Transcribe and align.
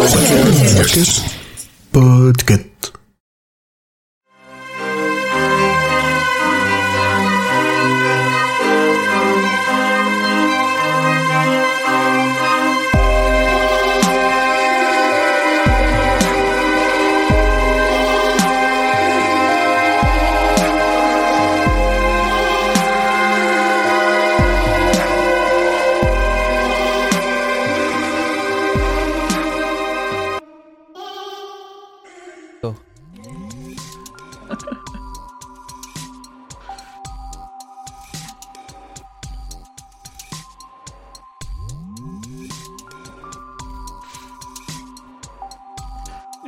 Podcast. 0.00 1.20
Podcast. 1.92 2.69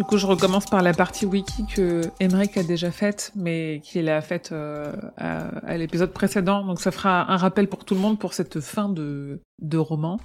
Du 0.02 0.04
coup, 0.04 0.16
je 0.16 0.26
recommence 0.26 0.64
par 0.64 0.82
la 0.82 0.94
partie 0.94 1.26
wiki 1.26 1.66
que 1.66 2.00
Emmerich 2.18 2.56
a 2.56 2.64
déjà 2.64 2.90
faite, 2.90 3.30
mais 3.36 3.80
qu'il 3.84 4.08
a 4.08 4.20
faite 4.20 4.50
euh, 4.50 4.90
à, 5.16 5.58
à 5.58 5.76
l'épisode 5.76 6.12
précédent. 6.12 6.64
Donc, 6.64 6.80
ça 6.80 6.90
fera 6.90 7.30
un 7.30 7.36
rappel 7.36 7.68
pour 7.68 7.84
tout 7.84 7.94
le 7.94 8.00
monde 8.00 8.18
pour 8.18 8.32
cette 8.32 8.58
fin 8.60 8.88
de, 8.88 9.42
de 9.60 9.78
roman. 9.78 10.18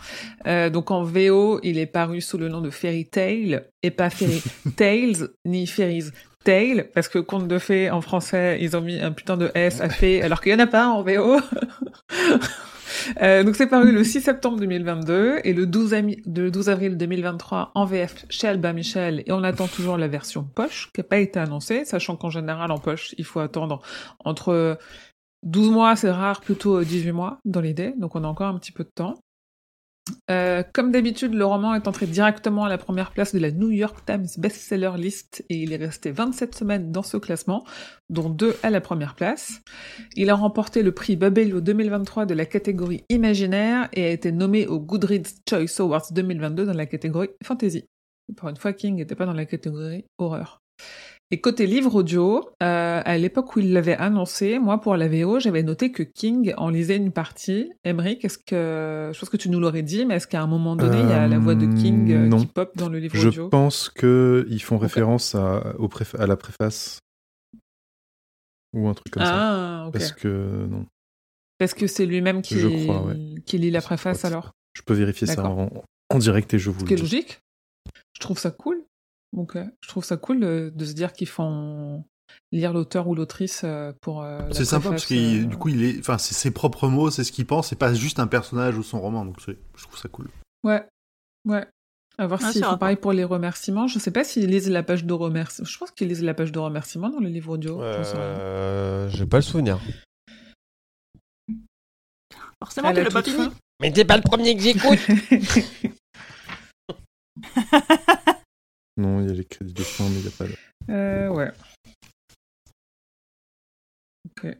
Euh, 0.48 0.70
donc, 0.70 0.90
en 0.90 1.04
VO, 1.04 1.60
il 1.62 1.78
est 1.78 1.86
paru 1.86 2.22
sous 2.22 2.38
le 2.38 2.48
nom 2.48 2.62
de 2.62 2.70
Fairy 2.70 3.08
Tale 3.08 3.70
et 3.84 3.92
pas 3.92 4.10
Fairy 4.10 4.42
Tales 4.78 5.30
ni 5.46 5.68
Fairies 5.68 6.12
Tale, 6.44 6.90
parce 6.94 7.08
que 7.10 7.20
conte 7.20 7.48
de 7.48 7.60
fées 7.60 7.90
en 7.92 8.02
français, 8.02 8.58
ils 8.62 8.78
ont 8.78 8.82
mis 8.82 9.00
un 9.00 9.12
putain 9.12 9.36
de 9.38 9.52
S 9.54 9.82
à 9.82 9.90
fée, 9.90 10.22
alors 10.22 10.40
qu'il 10.42 10.52
y 10.52 10.56
en 10.56 10.60
a 10.60 10.68
pas 10.68 10.88
en 10.88 11.02
VO. 11.04 11.40
Euh, 13.22 13.44
donc 13.44 13.56
c'est 13.56 13.68
paru 13.68 13.92
le 13.92 14.04
6 14.04 14.22
septembre 14.22 14.58
2022 14.60 15.40
et 15.44 15.54
le 15.54 15.66
12, 15.66 15.94
ami- 15.94 16.22
le 16.26 16.52
12 16.52 16.70
avril 16.70 16.98
2023 16.98 17.72
en 17.76 17.86
VF 17.86 18.26
chez 18.30 18.48
Albin 18.48 18.74
Michel 18.74 19.24
et 19.26 19.32
on 19.32 19.44
attend 19.44 19.68
toujours 19.68 19.98
la 19.98 20.08
version 20.08 20.44
poche 20.44 20.90
qui 20.94 21.00
n'a 21.02 21.04
pas 21.06 21.18
été 21.20 21.40
annoncée, 21.40 21.86
sachant 21.86 22.16
qu'en 22.18 22.30
général 22.30 22.72
en 22.72 22.80
poche 22.80 23.14
il 23.18 23.24
faut 23.26 23.40
attendre 23.40 23.82
entre 24.26 24.78
12 25.44 25.70
mois, 25.70 25.96
c'est 25.96 26.12
rare, 26.12 26.42
plutôt 26.42 26.82
18 26.84 27.12
mois 27.12 27.40
dans 27.46 27.62
l'idée, 27.62 27.94
donc 27.98 28.16
on 28.16 28.24
a 28.24 28.28
encore 28.28 28.48
un 28.48 28.58
petit 28.58 28.72
peu 28.72 28.84
de 28.84 28.92
temps. 28.94 29.16
Euh, 30.30 30.64
comme 30.74 30.92
d'habitude, 30.92 31.34
le 31.34 31.46
roman 31.46 31.76
est 31.76 31.88
entré 31.88 32.06
directement 32.06 32.66
à 32.66 32.70
la 32.70 32.78
première 32.78 33.12
place 33.12 33.34
de 33.34 33.40
la 33.40 33.52
New 33.52 33.72
York 33.72 34.06
Times 34.06 34.28
Bestseller 34.38 34.92
List 34.98 35.44
et 35.50 35.56
il 35.58 35.74
est 35.74 35.78
resté 35.78 36.12
27 36.12 36.56
semaines 36.56 36.92
dans 36.92 37.04
ce 37.04 37.18
classement, 37.18 37.64
dont 38.10 38.30
deux 38.30 38.56
à 38.64 38.70
la 38.70 38.82
première 38.82 39.16
place. 39.16 39.62
Il 40.16 40.30
a 40.30 40.36
remporté 40.36 40.84
le 40.84 40.92
prix 40.92 41.16
Babelio 41.16 41.62
2023 41.62 42.26
de 42.26 42.34
la 42.34 42.46
catégorie 42.46 43.04
imaginaire 43.10 43.90
et 43.94 44.06
a 44.06 44.10
été 44.10 44.32
nommé 44.32 44.68
au 44.68 44.80
Goodreads 44.80 45.42
Choice 45.50 45.80
Awards 45.80 46.12
2022 46.12 46.66
dans 46.66 46.74
la 46.74 46.86
catégorie 46.86 47.30
fantasy. 47.44 47.86
Pour 48.36 48.50
une 48.50 48.58
fois, 48.58 48.74
King 48.74 48.96
n'était 48.96 49.16
pas 49.16 49.26
dans 49.26 49.34
la 49.34 49.46
catégorie 49.46 50.06
horreur. 50.18 50.62
Et 51.30 51.42
côté 51.42 51.68
livre 51.68 51.94
audio, 51.96 52.50
euh, 52.64 53.02
à 53.04 53.18
l'époque 53.18 53.54
où 53.56 53.60
il 53.60 53.74
l'avait 53.74 53.98
annoncé, 53.98 54.60
moi 54.60 54.80
pour 54.80 54.96
la 54.96 55.10
VO, 55.10 55.42
j'avais 55.42 55.62
noté 55.62 55.92
que 55.92 56.02
King 56.04 56.54
en 56.56 56.70
lisait 56.70 56.96
une 56.96 57.12
partie. 57.12 57.70
Emery, 57.84 58.18
qu'est-ce 58.18 58.38
que 58.38 59.12
je 59.14 59.20
pense 59.20 59.30
que 59.30 59.36
tu 59.36 59.50
nous 59.50 59.60
l'aurais 59.60 59.82
dit, 59.82 60.06
mais 60.06 60.16
est-ce 60.16 60.28
qu'à 60.28 60.42
un 60.42 60.48
moment 60.48 60.78
donné, 60.78 61.00
il 61.02 61.10
y 61.10 61.12
a 61.12 61.28
la 61.28 61.38
voix 61.38 61.56
de 61.56 61.66
King 61.66 62.12
euh, 62.14 62.28
non. 62.28 62.40
qui 62.40 62.46
pop 62.46 62.72
dans 62.78 62.88
le 62.88 63.00
livre 63.00 63.16
Je 63.18 63.28
audio? 63.28 63.50
pense 63.50 63.90
qu'ils 63.90 64.62
font 64.64 64.78
référence 64.78 65.36
à, 65.36 65.76
au 65.80 65.90
préfa- 65.90 66.18
à 66.18 66.28
la 66.28 66.38
préface. 66.38 67.00
Ou 68.74 68.88
un 68.88 68.94
truc 68.94 69.12
comme 69.12 69.24
ça. 69.24 69.82
Ah, 69.84 69.88
ok. 69.88 69.94
Parce 69.94 70.12
que 70.14 70.66
non. 70.70 70.86
Parce 71.58 71.74
que 71.74 71.88
c'est 71.88 72.06
lui-même 72.06 72.42
qui, 72.42 72.58
Je 72.58 72.68
crois, 72.86 73.04
ouais. 73.06 73.18
qui 73.46 73.58
lit 73.58 73.72
la 73.72 73.80
Je 73.80 73.86
préface 73.86 74.24
alors? 74.24 74.52
Je 74.76 74.82
peux 74.82 74.94
vérifier 74.94 75.26
ça 75.28 75.44
en, 75.50 75.70
en 76.10 76.18
direct 76.20 76.54
et 76.54 76.60
je 76.60 76.70
vous 76.70 76.80
Ce 76.82 76.84
le 76.86 76.88
qui 76.88 76.94
est 76.94 76.98
logique. 76.98 77.40
Je 78.14 78.20
trouve 78.22 78.38
ça 78.38 78.52
cool. 78.52 78.82
Ok. 79.36 79.58
Je 79.82 79.88
trouve 79.88 80.04
ça 80.06 80.18
cool 80.18 80.44
euh, 80.44 80.72
de 80.72 80.86
se 80.86 80.94
dire 80.94 81.14
qu'ils 81.14 81.28
font 81.28 82.04
lire 82.52 82.74
l'auteur 82.74 83.08
ou 83.08 83.16
l'autrice 83.16 83.62
euh, 83.64 83.92
pour. 84.02 84.22
euh, 84.24 84.40
la 84.48 84.54
C'est 84.54 84.66
sympa 84.66 84.90
parce 84.90 85.06
que 85.06 85.14
euh, 85.14 85.46
du 85.46 85.58
coup, 85.58 85.70
il 85.70 85.84
est, 85.84 86.00
enfin, 86.00 86.18
c'est 86.18 86.34
ses 86.34 86.52
propres 86.52 86.88
mots, 86.88 87.10
c'est 87.10 87.24
ce 87.24 87.32
qu'il 87.32 87.46
pense, 87.46 87.68
c'est 87.70 87.76
pas 87.78 87.94
juste 87.94 88.20
un 88.20 88.28
personnage 88.28 88.78
ou 88.78 88.84
son 88.84 89.00
roman. 89.02 89.26
Donc, 89.26 89.38
je 89.46 89.84
trouve 89.84 89.98
ça 89.98 90.10
cool. 90.10 90.30
Ouais. 90.64 90.86
Ouais. 91.46 91.66
À 92.18 92.26
voir 92.26 92.40
Ah, 92.44 92.52
s'ils 92.52 92.64
font 92.64 92.78
pareil 92.78 92.96
pour 92.96 93.14
les 93.14 93.24
remerciements. 93.24 93.88
Je 93.88 94.00
sais 94.00 94.10
pas 94.12 94.24
s'ils 94.24 94.48
lisent 94.48 94.70
la 94.72 94.82
page 94.82 95.06
de 95.06 95.14
remerciements. 95.14 95.68
Je 95.68 95.78
pense 95.78 95.92
qu'ils 95.92 96.08
lisent 96.08 96.24
la 96.24 96.34
page 96.34 96.52
de 96.52 96.58
remerciements 96.60 97.10
dans 97.10 97.20
le 97.20 97.30
livre 97.30 97.52
audio. 97.52 97.78
Rien. 97.78 98.02
Euh, 98.16 99.08
J'ai 99.10 99.26
pas 99.28 99.38
le 99.38 99.44
souvenir. 99.44 99.80
Forcément, 102.60 102.90
tu 102.90 102.96
la 102.98 103.04
l'as 103.04 103.12
pas 103.12 103.22
fini. 103.22 103.36
fin. 103.38 103.54
Mais 103.82 103.94
t'es 103.94 104.04
pas 104.04 104.18
le 104.18 104.24
premier 104.24 104.56
que 104.58 104.64
j'écoute 104.64 104.98
Non, 108.98 109.22
il 109.22 109.28
y 109.28 109.32
a 109.32 109.34
les 109.34 109.46
crédits 109.46 109.74
de 109.74 109.84
fin, 109.84 110.06
mais 110.06 110.16
il 110.16 110.22
n'y 110.22 110.28
a 110.28 110.32
pas. 110.32 110.46
Euh, 110.92 111.30
ouais. 111.30 111.52
Ok. 114.26 114.58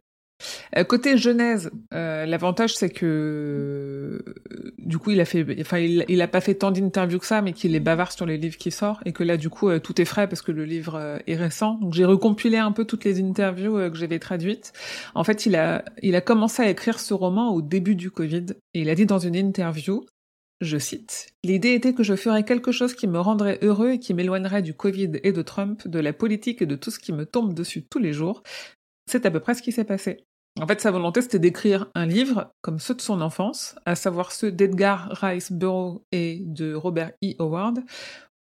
Euh, 0.78 0.84
côté 0.84 1.18
Genèse, 1.18 1.72
euh, 1.94 2.26
l'avantage 2.26 2.76
c'est 2.76 2.90
que 2.90 4.22
euh, 4.24 4.34
du 4.78 5.00
coup 5.00 5.10
il 5.10 5.20
a 5.20 5.26
fait, 5.26 5.46
enfin 5.60 5.80
il, 5.80 6.06
il 6.08 6.22
a 6.22 6.28
pas 6.28 6.42
fait 6.42 6.54
tant 6.56 6.70
d'interviews 6.70 7.20
que 7.20 7.26
ça, 7.26 7.42
mais 7.42 7.54
qu'il 7.54 7.76
est 7.76 7.80
bavard 7.80 8.12
sur 8.12 8.28
les 8.28 8.38
livres 8.38 8.58
qui 8.58 8.70
sortent 8.70 9.02
et 9.06 9.14
que 9.14 9.24
là 9.24 9.38
du 9.38 9.50
coup 9.50 9.78
tout 9.80 10.00
est 10.00 10.06
frais 10.06 10.28
parce 10.28 10.44
que 10.44 10.52
le 10.52 10.66
livre 10.66 11.20
est 11.26 11.36
récent. 11.36 11.76
Donc 11.76 11.94
j'ai 11.94 12.06
recompilé 12.06 12.58
un 12.58 12.72
peu 12.72 12.86
toutes 12.86 13.04
les 13.04 13.20
interviews 13.20 13.90
que 13.90 13.96
j'avais 13.96 14.20
traduites. 14.20 14.74
En 15.16 15.24
fait, 15.24 15.46
il 15.48 15.56
a, 15.56 15.84
il 16.04 16.16
a 16.16 16.22
commencé 16.22 16.62
à 16.62 16.70
écrire 16.70 17.00
ce 17.00 17.14
roman 17.16 17.52
au 17.54 17.62
début 17.62 17.96
du 17.96 18.12
Covid 18.12 18.46
et 18.76 18.82
il 18.82 18.90
a 18.90 18.96
dit 18.96 19.08
dans 19.08 19.20
une 19.20 19.36
interview 19.36 20.06
je 20.62 20.78
cite, 20.78 21.34
L'idée 21.44 21.74
était 21.74 21.94
que 21.94 22.04
je 22.04 22.16
ferais 22.16 22.44
quelque 22.44 22.72
chose 22.72 22.96
qui 22.96 23.08
me 23.08 23.20
rendrait 23.20 23.60
heureux 23.62 23.92
et 23.92 24.00
qui 24.00 24.14
m'éloignerait 24.14 24.62
du 24.62 24.74
Covid 24.74 25.12
et 25.24 25.32
de 25.32 25.42
Trump, 25.42 25.88
de 25.88 26.00
la 26.00 26.14
politique 26.14 26.62
et 26.62 26.66
de 26.66 26.76
tout 26.76 26.92
ce 26.92 27.00
qui 27.00 27.14
me 27.14 27.26
tombe 27.26 27.54
dessus 27.54 27.86
tous 27.86 28.00
les 28.00 28.14
jours. 28.14 28.44
C'est 29.06 29.26
à 29.26 29.32
peu 29.32 29.40
près 29.40 29.54
ce 29.54 29.62
qui 29.62 29.72
s'est 29.72 29.86
passé. 29.86 30.26
En 30.60 30.66
fait, 30.66 30.82
sa 30.82 30.92
volonté, 30.92 31.22
c'était 31.22 31.40
d'écrire 31.40 31.88
un 31.94 32.08
livre 32.08 32.52
comme 32.62 32.80
ceux 32.80 32.96
de 32.96 33.02
son 33.02 33.22
enfance, 33.22 33.76
à 33.86 33.96
savoir 33.96 34.32
ceux 34.32 34.52
d'Edgar 34.52 35.10
Rice 35.22 35.52
Burroughs 35.52 36.02
et 36.12 36.42
de 36.46 36.74
Robert 36.74 37.12
E. 37.24 37.34
Howard, 37.38 37.80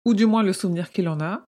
ou 0.05 0.13
du 0.13 0.25
moins 0.25 0.43
le 0.43 0.51
souvenir 0.51 0.91
qu'il 0.91 1.07
en 1.07 1.21
a, 1.21 1.45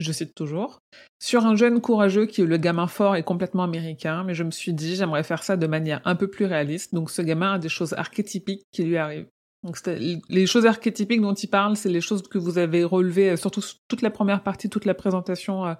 je 0.00 0.10
cite 0.10 0.34
toujours, 0.34 0.80
sur 1.20 1.46
un 1.46 1.54
jeune 1.54 1.80
courageux 1.80 2.26
qui 2.26 2.42
est 2.42 2.46
le 2.46 2.56
gamin 2.56 2.88
fort 2.88 3.14
et 3.14 3.22
complètement 3.22 3.62
américain, 3.62 4.24
mais 4.24 4.34
je 4.34 4.42
me 4.42 4.50
suis 4.50 4.74
dit, 4.74 4.96
j'aimerais 4.96 5.22
faire 5.22 5.44
ça 5.44 5.56
de 5.56 5.66
manière 5.68 6.00
un 6.04 6.16
peu 6.16 6.28
plus 6.28 6.46
réaliste, 6.46 6.92
donc 6.92 7.10
ce 7.10 7.22
gamin 7.22 7.54
a 7.54 7.58
des 7.58 7.68
choses 7.68 7.92
archétypiques 7.92 8.64
qui 8.72 8.82
lui 8.82 8.96
arrivent. 8.96 9.28
Donc 9.64 9.78
les 9.86 10.46
choses 10.46 10.66
archétypiques 10.66 11.22
dont 11.22 11.32
il 11.32 11.48
parle, 11.48 11.74
c'est 11.74 11.88
les 11.88 12.02
choses 12.02 12.22
que 12.22 12.36
vous 12.36 12.58
avez 12.58 12.84
relevées, 12.84 13.30
euh, 13.30 13.36
surtout 13.36 13.62
toute 13.88 14.02
la 14.02 14.10
première 14.10 14.42
partie, 14.42 14.68
toute 14.68 14.84
la 14.84 14.92
présentation 14.92 15.64
euh, 15.66 15.74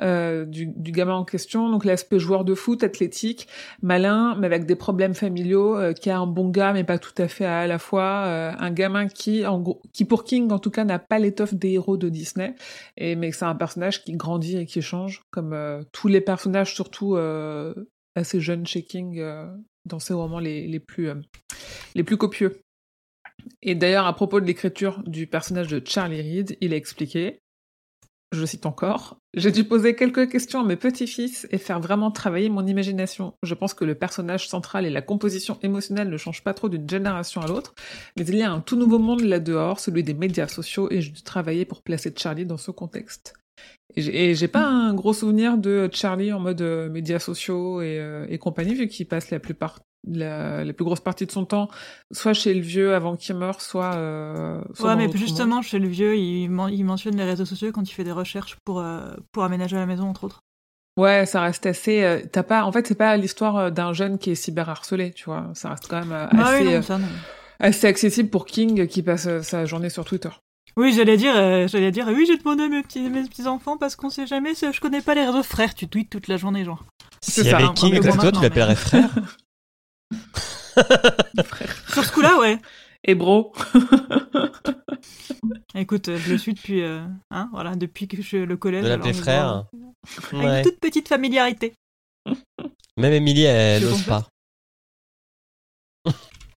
euh, 0.00 0.44
du, 0.46 0.66
du 0.68 0.90
gamin 0.90 1.12
en 1.14 1.24
question. 1.24 1.70
Donc 1.70 1.84
l'aspect 1.84 2.18
joueur 2.18 2.46
de 2.46 2.54
foot, 2.54 2.82
athlétique, 2.82 3.46
malin, 3.82 4.36
mais 4.40 4.46
avec 4.46 4.64
des 4.64 4.74
problèmes 4.74 5.12
familiaux, 5.12 5.76
euh, 5.76 5.92
qui 5.92 6.08
a 6.08 6.18
un 6.18 6.26
bon 6.26 6.48
gars, 6.48 6.72
mais 6.72 6.82
pas 6.82 6.98
tout 6.98 7.12
à 7.18 7.28
fait 7.28 7.44
à, 7.44 7.66
la 7.66 7.78
fois. 7.78 8.24
euh, 8.24 8.52
un 8.58 8.70
gamin 8.70 9.06
qui, 9.06 9.44
en 9.46 9.60
gros, 9.60 9.82
qui 9.92 10.06
pour 10.06 10.24
King, 10.24 10.50
en 10.50 10.58
tout 10.58 10.70
cas, 10.70 10.84
n'a 10.84 10.98
pas 10.98 11.18
l'étoffe 11.18 11.52
des 11.52 11.72
héros 11.72 11.98
de 11.98 12.08
Disney, 12.08 12.54
et 12.96 13.16
mais 13.16 13.32
c'est 13.32 13.44
un 13.44 13.54
personnage 13.54 14.02
qui 14.02 14.12
grandit 14.14 14.56
et 14.56 14.66
qui 14.66 14.80
change, 14.80 15.22
comme 15.30 15.52
euh, 15.52 15.82
tous 15.92 16.08
les 16.08 16.22
personnages, 16.22 16.74
surtout 16.74 17.18
assez 18.14 18.40
jeunes 18.40 18.66
chez 18.66 18.82
King, 18.82 19.22
dans 19.84 19.98
ses 19.98 20.14
romans 20.14 20.38
les, 20.38 20.66
les 20.66 20.80
plus 20.80 21.10
les 21.94 22.02
plus 22.02 22.16
copieux. 22.16 22.62
Et 23.62 23.74
d'ailleurs, 23.74 24.06
à 24.06 24.14
propos 24.14 24.40
de 24.40 24.46
l'écriture 24.46 25.02
du 25.06 25.26
personnage 25.26 25.68
de 25.68 25.82
Charlie 25.86 26.20
Reed, 26.22 26.56
il 26.60 26.72
a 26.72 26.76
expliqué, 26.76 27.40
je 28.32 28.44
cite 28.44 28.66
encore, 28.66 29.18
J'ai 29.34 29.52
dû 29.52 29.64
poser 29.64 29.94
quelques 29.94 30.30
questions 30.30 30.60
à 30.60 30.64
mes 30.64 30.76
petits-fils 30.76 31.46
et 31.50 31.58
faire 31.58 31.80
vraiment 31.80 32.10
travailler 32.10 32.48
mon 32.48 32.66
imagination. 32.66 33.34
Je 33.42 33.54
pense 33.54 33.74
que 33.74 33.84
le 33.84 33.94
personnage 33.94 34.48
central 34.48 34.86
et 34.86 34.90
la 34.90 35.02
composition 35.02 35.58
émotionnelle 35.62 36.08
ne 36.08 36.16
changent 36.16 36.42
pas 36.42 36.54
trop 36.54 36.68
d'une 36.68 36.88
génération 36.88 37.40
à 37.40 37.46
l'autre, 37.46 37.74
mais 38.16 38.24
il 38.26 38.36
y 38.36 38.42
a 38.42 38.50
un 38.50 38.60
tout 38.60 38.76
nouveau 38.76 38.98
monde 38.98 39.20
là-dehors, 39.20 39.78
celui 39.80 40.02
des 40.02 40.14
médias 40.14 40.48
sociaux, 40.48 40.88
et 40.90 41.00
j'ai 41.00 41.10
dû 41.10 41.22
travailler 41.22 41.64
pour 41.64 41.82
placer 41.82 42.12
Charlie 42.16 42.46
dans 42.46 42.56
ce 42.56 42.70
contexte. 42.70 43.34
Et 43.94 44.34
j'ai- 44.34 44.48
pas 44.48 44.64
un 44.66 44.92
gros 44.94 45.12
souvenir 45.12 45.56
de 45.56 45.88
Charlie 45.92 46.32
en 46.32 46.40
mode 46.40 46.60
euh, 46.60 46.90
médias 46.90 47.18
sociaux 47.18 47.80
et, 47.80 47.98
euh, 47.98 48.26
et 48.28 48.38
compagnie, 48.38 48.74
vu 48.74 48.88
qu'il 48.88 49.06
passe 49.06 49.30
la 49.30 49.40
plupart, 49.40 49.80
la, 50.06 50.64
la 50.64 50.72
plus 50.72 50.84
grosse 50.84 51.00
partie 51.00 51.26
de 51.26 51.30
son 51.32 51.44
temps, 51.44 51.68
soit 52.12 52.32
chez 52.32 52.54
le 52.54 52.60
vieux 52.60 52.94
avant 52.94 53.16
qu'il 53.16 53.34
meure, 53.36 53.60
soit. 53.60 53.94
Euh, 53.96 54.60
soit 54.74 54.94
Ouais, 54.94 55.06
mais 55.06 55.16
justement, 55.16 55.56
monde. 55.56 55.64
chez 55.64 55.78
le 55.78 55.88
vieux, 55.88 56.16
il, 56.16 56.44
il 56.70 56.84
mentionne 56.84 57.16
les 57.16 57.24
réseaux 57.24 57.44
sociaux 57.44 57.70
quand 57.72 57.88
il 57.88 57.92
fait 57.92 58.04
des 58.04 58.12
recherches 58.12 58.56
pour, 58.64 58.80
euh, 58.80 59.10
pour 59.32 59.44
aménager 59.44 59.76
la 59.76 59.86
maison, 59.86 60.08
entre 60.08 60.24
autres. 60.24 60.40
Ouais, 60.98 61.26
ça 61.26 61.42
reste 61.42 61.66
assez. 61.66 62.02
euh, 62.02 62.22
T'as 62.32 62.42
pas. 62.42 62.64
En 62.64 62.72
fait, 62.72 62.86
c'est 62.86 62.94
pas 62.94 63.16
l'histoire 63.18 63.56
euh, 63.56 63.70
d'un 63.70 63.92
jeune 63.92 64.16
qui 64.18 64.30
est 64.30 64.34
cyberharcelé, 64.34 65.12
tu 65.12 65.24
vois. 65.26 65.50
Ça 65.54 65.68
reste 65.70 65.86
quand 65.88 66.00
même 66.00 66.12
euh, 66.12 66.26
Ah 66.30 66.48
assez, 66.48 66.64
oui, 66.66 66.72
non, 66.74 66.80
ça, 66.82 66.96
non. 66.98 67.06
assez 67.60 67.86
accessible 67.86 68.30
pour 68.30 68.46
King 68.46 68.86
qui 68.86 69.02
passe 69.02 69.26
euh, 69.26 69.42
sa 69.42 69.66
journée 69.66 69.90
sur 69.90 70.04
Twitter. 70.06 70.30
Oui, 70.78 70.92
j'allais 70.94 71.16
dire, 71.16 71.34
euh, 71.36 71.66
j'allais 71.68 71.90
dire, 71.90 72.06
oui, 72.08 72.24
j'ai 72.26 72.36
demandé 72.36 72.62
à 72.64 72.68
mes 72.68 72.82
petits, 72.82 73.08
mes 73.08 73.22
petits 73.24 73.46
enfants 73.46 73.76
parce 73.78 73.96
qu'on 73.96 74.10
sait 74.10 74.26
jamais, 74.26 74.52
je 74.54 74.78
connais 74.80 75.00
pas 75.00 75.14
les 75.14 75.24
réseaux 75.24 75.42
frères. 75.42 75.74
Tu 75.74 75.86
tweets 75.88 76.10
toute 76.10 76.28
la 76.28 76.36
journée, 76.38 76.64
genre. 76.64 76.84
C'est 77.22 77.32
S'il 77.32 77.46
y 77.46 77.50
ça, 77.50 77.56
avait 77.56 77.64
hein, 77.66 77.72
King 77.74 78.00
toi, 78.00 78.32
tu 78.32 78.40
l'appellerais 78.42 78.74
frère? 78.76 79.10
Sur 81.92 82.04
ce 82.04 82.12
coup-là, 82.12 82.38
ouais. 82.38 82.58
Et 83.04 83.14
bro. 83.14 83.52
Écoute, 85.74 86.08
euh, 86.08 86.18
je 86.18 86.32
le 86.32 86.38
suis 86.38 86.54
depuis, 86.54 86.82
euh, 86.82 87.02
hein, 87.30 87.48
voilà, 87.52 87.76
depuis 87.76 88.08
que 88.08 88.20
je 88.20 88.38
le 88.38 88.56
collège. 88.56 88.84
De 88.84 88.88
l'appeler 88.88 89.12
frère. 89.12 89.64
Avec 90.32 90.32
Ouais. 90.32 90.58
une 90.58 90.64
toute 90.64 90.80
petite 90.80 91.08
familiarité. 91.08 91.74
Même 92.96 93.12
Emily, 93.12 93.42
elle 93.44 93.82
Je 93.82 93.88
n'ose 93.88 94.02
pas. 94.02 94.26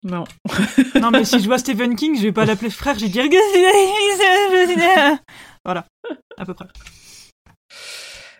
Non. 0.03 0.23
Non, 1.01 1.11
mais 1.11 1.25
si 1.25 1.39
je 1.39 1.45
vois 1.47 1.57
Stephen 1.57 1.95
King, 1.95 2.15
je 2.15 2.21
vais 2.21 2.31
pas 2.31 2.45
l'appeler 2.45 2.69
frère, 2.69 2.97
j'ai 2.97 3.09
dire. 3.09 3.25
Voilà, 5.65 5.85
à 6.37 6.45
peu 6.45 6.53
près. 6.53 6.67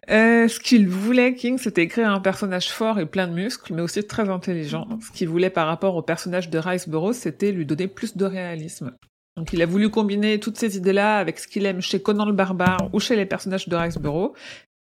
Euh, 0.09 0.47
ce 0.47 0.59
qu'il 0.59 0.87
voulait, 0.87 1.33
King, 1.35 1.57
c'était 1.57 1.83
écrire 1.83 2.09
un 2.09 2.21
personnage 2.21 2.69
fort 2.69 2.99
et 2.99 3.05
plein 3.05 3.27
de 3.27 3.33
muscles, 3.33 3.73
mais 3.73 3.81
aussi 3.81 4.03
très 4.05 4.29
intelligent. 4.29 4.87
Ce 5.01 5.11
qu'il 5.11 5.27
voulait 5.27 5.49
par 5.49 5.67
rapport 5.67 5.95
au 5.95 6.01
personnage 6.01 6.49
de 6.49 6.57
Riceborough, 6.57 7.13
c'était 7.13 7.51
lui 7.51 7.65
donner 7.65 7.87
plus 7.87 8.15
de 8.15 8.25
réalisme. 8.25 8.93
Donc 9.35 9.53
il 9.53 9.61
a 9.61 9.65
voulu 9.65 9.89
combiner 9.89 10.39
toutes 10.39 10.57
ces 10.57 10.77
idées-là 10.77 11.19
avec 11.19 11.39
ce 11.39 11.47
qu'il 11.47 11.65
aime 11.65 11.81
chez 11.81 12.01
Conan 12.01 12.25
le 12.25 12.33
Barbare 12.33 12.89
ou 12.93 12.99
chez 12.99 13.15
les 13.15 13.25
personnages 13.25 13.67
de 13.67 13.75
Riceborough, 13.75 14.33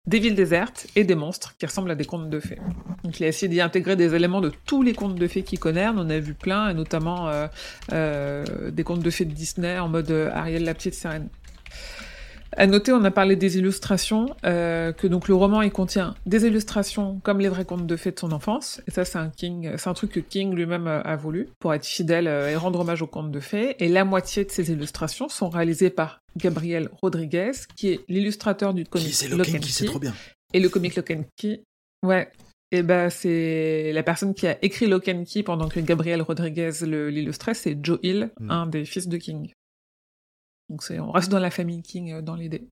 des 0.08 0.20
villes 0.20 0.36
désertes 0.36 0.88
et 0.96 1.04
des 1.04 1.16
monstres 1.16 1.56
qui 1.58 1.66
ressemblent 1.66 1.92
à 1.92 1.96
des 1.96 2.06
contes 2.06 2.30
de 2.30 2.40
fées. 2.40 2.60
Donc 3.04 3.20
il 3.20 3.24
a 3.24 3.28
essayé 3.28 3.50
d'y 3.50 3.60
intégrer 3.60 3.96
des 3.96 4.14
éléments 4.14 4.42
de 4.42 4.52
tous 4.66 4.82
les 4.84 4.94
contes 4.94 5.16
de 5.16 5.28
fées 5.28 5.44
qu'il 5.44 5.60
connaît, 5.60 5.88
on 5.88 5.98
en 5.98 6.10
a 6.10 6.20
vu 6.20 6.34
plein, 6.36 6.70
et 6.70 6.74
notamment 6.74 7.28
euh, 7.28 7.48
euh, 7.92 8.72
des 8.72 8.84
contes 8.84 9.02
de 9.02 9.10
fées 9.10 9.26
de 9.26 9.34
Disney 9.34 9.78
en 9.80 9.90
mode 9.90 10.12
euh, 10.12 10.32
Ariel 10.34 10.64
la 10.64 10.74
petite 10.74 10.94
sirène. 10.94 11.30
À 12.58 12.68
noter, 12.68 12.94
on 12.94 13.04
a 13.04 13.12
parlé 13.12 13.36
des 13.36 13.58
illustrations, 13.58 14.28
euh, 14.46 14.94
que 14.94 15.08
donc 15.08 15.28
le 15.28 15.36
roman 15.36 15.62
il 15.62 15.72
contient 15.72 16.16
des 16.26 16.46
illustrations 16.46 17.20
comme 17.22 17.40
les 17.40 17.50
vrais 17.50 17.66
contes 17.66 17.86
de 17.86 17.96
fées 17.98 18.12
de 18.12 18.20
son 18.20 18.32
enfance, 18.32 18.82
et 18.88 18.92
ça 18.92 19.04
c'est 19.04 19.18
un 19.18 19.30
King, 19.30 19.72
c'est 19.78 19.90
un 19.90 19.94
truc 19.94 20.12
que 20.12 20.20
King 20.22 20.54
lui-même 20.56 20.88
a 20.88 21.16
voulu 21.18 21.50
pour 21.60 21.74
être 21.74 21.86
fidèle 21.86 22.28
euh, 22.28 22.50
et 22.50 22.56
rendre 22.56 22.80
hommage 22.80 23.02
aux 23.02 23.08
contes 23.08 23.32
de 23.32 23.40
fées. 23.42 23.76
Et 23.84 23.90
la 23.90 24.06
moitié 24.06 24.46
de 24.46 24.52
ces 24.52 24.72
illustrations 24.72 25.28
sont 25.28 25.50
réalisées 25.50 25.90
par 25.90 26.20
Gabriel 26.38 26.90
Rodriguez, 27.02 27.52
qui 27.76 27.90
est 27.90 28.00
l'illustrateur 28.08 28.74
du 28.74 28.84
Qui 28.86 28.90
comic 28.90 29.14
c'est 29.14 29.28
Lock 29.28 29.50
and 29.54 29.60
qui 29.60 29.72
c'est 29.72 29.84
Key. 29.86 29.90
trop 29.90 30.00
bien. 30.00 30.14
Et 30.54 30.60
le 30.62 30.70
comic 30.70 30.96
Lock 30.96 31.12
and 31.12 31.24
Key, 31.38 31.62
ouais. 32.04 32.30
Et 32.72 32.82
ben 32.84 33.10
c'est 33.10 33.92
la 33.94 34.02
personne 34.02 34.34
qui 34.34 34.48
a 34.48 34.58
écrit 34.64 34.88
Lock 34.88 35.08
and 35.08 35.24
Key 35.26 35.44
pendant 35.44 35.68
que 35.70 35.80
Gabriel 35.82 36.22
Rodriguez 36.22 36.72
l'illustrait, 36.84 37.54
c'est 37.54 37.78
Joe 37.84 38.00
Hill, 38.02 38.32
Mm. 38.40 38.52
un 38.52 38.66
des 38.68 38.86
fils 38.86 39.08
de 39.08 39.18
King. 39.18 39.52
Donc 40.70 40.84
c'est, 40.84 41.00
on 41.00 41.12
reste 41.12 41.30
dans 41.32 41.40
la 41.40 41.52
famille 41.52 41.82
King 41.82 42.14
euh, 42.14 42.22
dans 42.22 42.36
l'idée. 42.36 42.68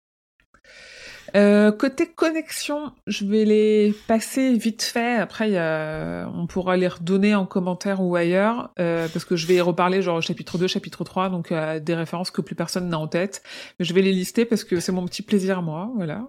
Euh, 1.35 1.71
côté 1.71 2.05
connexion, 2.07 2.91
je 3.07 3.25
vais 3.25 3.43
les 3.43 3.93
passer 4.07 4.53
vite 4.55 4.83
fait. 4.83 5.15
Après, 5.15 5.49
il 5.49 5.53
y 5.53 5.57
a- 5.57 6.29
on 6.35 6.45
pourra 6.47 6.77
les 6.77 6.87
redonner 6.87 7.33
en 7.33 7.45
commentaire 7.45 8.01
ou 8.01 8.15
ailleurs, 8.15 8.71
euh, 8.79 9.07
parce 9.11 9.25
que 9.25 9.35
je 9.35 9.47
vais 9.47 9.55
y 9.55 9.61
reparler 9.61 10.01
genre 10.01 10.21
chapitre 10.21 10.57
2, 10.57 10.67
chapitre 10.67 11.03
3, 11.03 11.29
donc 11.29 11.51
euh, 11.51 11.79
des 11.79 11.95
références 11.95 12.29
que 12.29 12.41
plus 12.41 12.55
personne 12.55 12.87
n'a 12.89 12.99
en 12.99 13.07
tête. 13.07 13.41
Mais 13.79 13.85
je 13.85 13.93
vais 13.93 14.01
les 14.01 14.11
lister 14.11 14.45
parce 14.45 14.63
que 14.63 14.79
c'est 14.79 14.91
mon 14.91 15.05
petit 15.05 15.21
plaisir 15.23 15.61
moi, 15.63 15.91
voilà. 15.95 16.27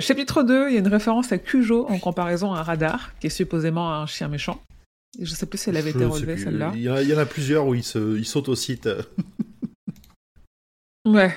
Chapitre 0.00 0.42
2, 0.42 0.68
il 0.70 0.74
y 0.74 0.76
a 0.76 0.80
une 0.80 0.88
référence 0.88 1.32
à 1.32 1.38
Cujo 1.38 1.86
en 1.88 1.98
comparaison 1.98 2.52
à 2.54 2.62
Radar, 2.62 3.12
qui 3.20 3.26
est 3.26 3.30
supposément 3.30 3.92
un 3.92 4.06
chien 4.06 4.28
méchant. 4.28 4.62
Je 5.20 5.34
sais 5.34 5.44
plus 5.46 5.58
si 5.58 5.68
elle 5.70 5.76
avait 5.76 5.90
Je 5.90 5.96
été 5.96 6.04
relevée, 6.06 6.36
celle-là. 6.38 6.72
Il 6.74 6.82
y, 6.82 6.88
en 6.88 6.94
a- 6.94 7.02
il 7.02 7.08
y 7.08 7.14
en 7.14 7.18
a 7.18 7.26
plusieurs 7.26 7.66
où 7.66 7.74
ils, 7.74 7.82
se, 7.82 8.16
ils 8.16 8.24
sautent 8.24 8.48
au 8.48 8.54
site. 8.54 8.88
Ouais. 11.06 11.34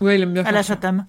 Ouais, 0.00 0.16
il 0.16 0.22
aime 0.22 0.32
bien 0.32 0.42
À 0.42 0.46
faire 0.46 0.52
la 0.54 0.62
ça. 0.62 0.74
Satam. 0.74 1.06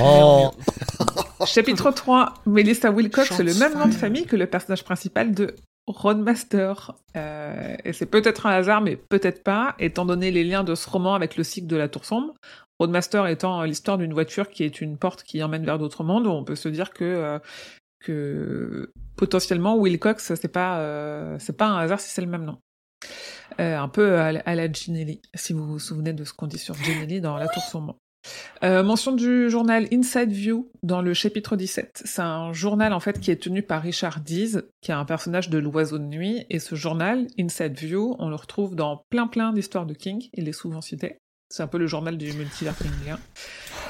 Oh, 0.00 0.50
Chapitre 1.46 1.90
3, 1.90 2.34
Melissa 2.46 2.90
Wilcox, 2.90 3.32
c'est 3.32 3.44
le 3.44 3.54
même 3.54 3.78
nom 3.78 3.86
de 3.86 3.94
famille 3.94 4.26
que 4.26 4.36
le 4.36 4.46
personnage 4.46 4.84
principal 4.84 5.34
de 5.34 5.54
Roadmaster. 5.86 6.92
Euh, 7.16 7.76
et 7.84 7.92
c'est 7.92 8.06
peut-être 8.06 8.46
un 8.46 8.50
hasard, 8.50 8.80
mais 8.80 8.96
peut-être 8.96 9.42
pas, 9.42 9.74
étant 9.78 10.04
donné 10.04 10.30
les 10.30 10.44
liens 10.44 10.64
de 10.64 10.74
ce 10.74 10.88
roman 10.88 11.14
avec 11.14 11.36
le 11.36 11.44
cycle 11.44 11.66
de 11.66 11.76
la 11.76 11.88
Tour 11.88 12.04
Sombre. 12.04 12.34
Roadmaster 12.78 13.26
étant 13.26 13.62
l'histoire 13.62 13.98
d'une 13.98 14.12
voiture 14.12 14.48
qui 14.48 14.64
est 14.64 14.80
une 14.80 14.98
porte 14.98 15.22
qui 15.22 15.42
emmène 15.42 15.64
vers 15.64 15.78
d'autres 15.78 16.04
mondes, 16.04 16.26
on 16.26 16.44
peut 16.44 16.56
se 16.56 16.68
dire 16.68 16.90
que, 16.90 17.04
euh, 17.04 17.38
que 18.00 18.92
potentiellement 19.16 19.76
Wilcox, 19.76 20.34
c'est 20.34 20.48
pas, 20.48 20.78
euh, 20.78 21.36
c'est 21.38 21.56
pas 21.56 21.66
un 21.66 21.78
hasard 21.78 22.00
si 22.00 22.10
c'est 22.10 22.22
le 22.22 22.28
même 22.28 22.44
nom. 22.44 22.58
Euh, 23.60 23.78
un 23.78 23.88
peu 23.88 24.18
à, 24.18 24.32
la- 24.32 24.72
Ginelli, 24.72 25.20
si 25.34 25.52
vous 25.52 25.66
vous 25.66 25.78
souvenez 25.78 26.12
de 26.12 26.24
ce 26.24 26.32
qu'on 26.32 26.46
dit 26.46 26.58
sur 26.58 26.74
Ginelli 26.74 27.20
dans 27.20 27.36
La 27.36 27.48
Tour 27.48 27.62
Sombre. 27.62 27.96
Euh, 28.62 28.84
mention 28.84 29.10
du 29.12 29.50
journal 29.50 29.88
Inside 29.92 30.30
View 30.30 30.70
dans 30.84 31.02
le 31.02 31.12
chapitre 31.12 31.56
17. 31.56 32.02
C'est 32.04 32.22
un 32.22 32.52
journal 32.52 32.92
en 32.92 33.00
fait 33.00 33.18
qui 33.18 33.32
est 33.32 33.42
tenu 33.42 33.62
par 33.62 33.82
Richard 33.82 34.20
Dees, 34.20 34.58
qui 34.80 34.92
est 34.92 34.94
un 34.94 35.04
personnage 35.04 35.50
de 35.50 35.58
l'oiseau 35.58 35.98
de 35.98 36.04
nuit. 36.04 36.46
Et 36.48 36.60
ce 36.60 36.76
journal, 36.76 37.26
Inside 37.38 37.76
View, 37.76 38.14
on 38.20 38.28
le 38.28 38.36
retrouve 38.36 38.76
dans 38.76 39.02
plein 39.10 39.26
plein 39.26 39.52
d'histoires 39.52 39.86
de 39.86 39.94
King. 39.94 40.28
Il 40.34 40.48
est 40.48 40.52
souvent 40.52 40.80
cité. 40.80 41.18
C'est 41.50 41.64
un 41.64 41.66
peu 41.66 41.78
le 41.78 41.86
journal 41.88 42.16
du 42.16 42.32
multivers 42.32 42.76
kingien. 42.78 43.18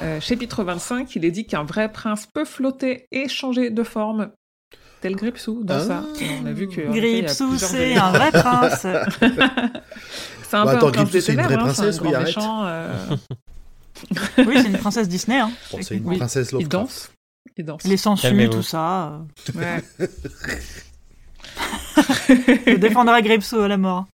Euh, 0.01 0.19
chapitre 0.19 0.65
25, 0.65 1.15
il 1.15 1.25
est 1.25 1.31
dit 1.31 1.47
qu'un 1.47 1.63
vrai 1.65 1.93
prince 1.93 2.27
peut 2.27 2.45
flotter 2.47 3.07
et 3.13 3.29
changer 3.29 3.71
de 3.71 3.83
forme. 3.83 4.33
Tel 5.03 5.17
Gripsou 5.17 5.63
dans 5.65 5.75
Ah. 5.75 5.81
ça. 5.81 6.05
Et 6.21 6.27
on 6.43 6.47
a 6.47 6.53
vu 6.53 6.69
que 6.69 6.81
il 6.81 6.91
Gripsou, 6.93 7.59
c'est 7.59 7.97
un 7.97 8.13
vrai 8.13 8.31
prince. 8.33 8.83
C'est 10.49 10.57
un 10.59 10.65
Bah, 10.67 10.73
peu 10.73 10.87
attends, 10.87 11.01
un 11.01 11.07
c'est 11.07 11.33
une 11.33 11.41
vraie 11.41 11.45
hein, 11.45 11.49
c'est 11.49 11.55
un 11.55 11.59
princesse, 11.59 12.01
oui, 12.03 12.15
arrête. 12.15 12.27
méchant, 12.27 12.65
euh, 12.67 12.93
oui, 14.47 14.55
c'est 14.57 14.69
une 14.69 14.77
princesse 14.79 15.09
Disney. 15.09 15.39
Hein. 15.41 15.51
Bon, 15.73 15.79
c'est 15.81 15.97
une 15.97 16.07
Oui, 16.07 16.19
princesse 16.19 16.49
il 16.51 16.55
Lovecraft. 16.57 16.73
danse. 16.73 17.11
Il 17.57 17.65
danse. 17.65 17.85
Les 17.85 17.97
sangsues, 17.97 18.23
Calmez-vous. 18.29 18.53
tout 18.53 18.63
ça. 18.63 19.13
euh. 19.57 19.59
Ouais. 19.59 19.83
Je 22.67 22.77
défendrai 22.77 23.23
Gripsou 23.23 23.61
à 23.61 23.69
la 23.69 23.79
mort. 23.79 24.07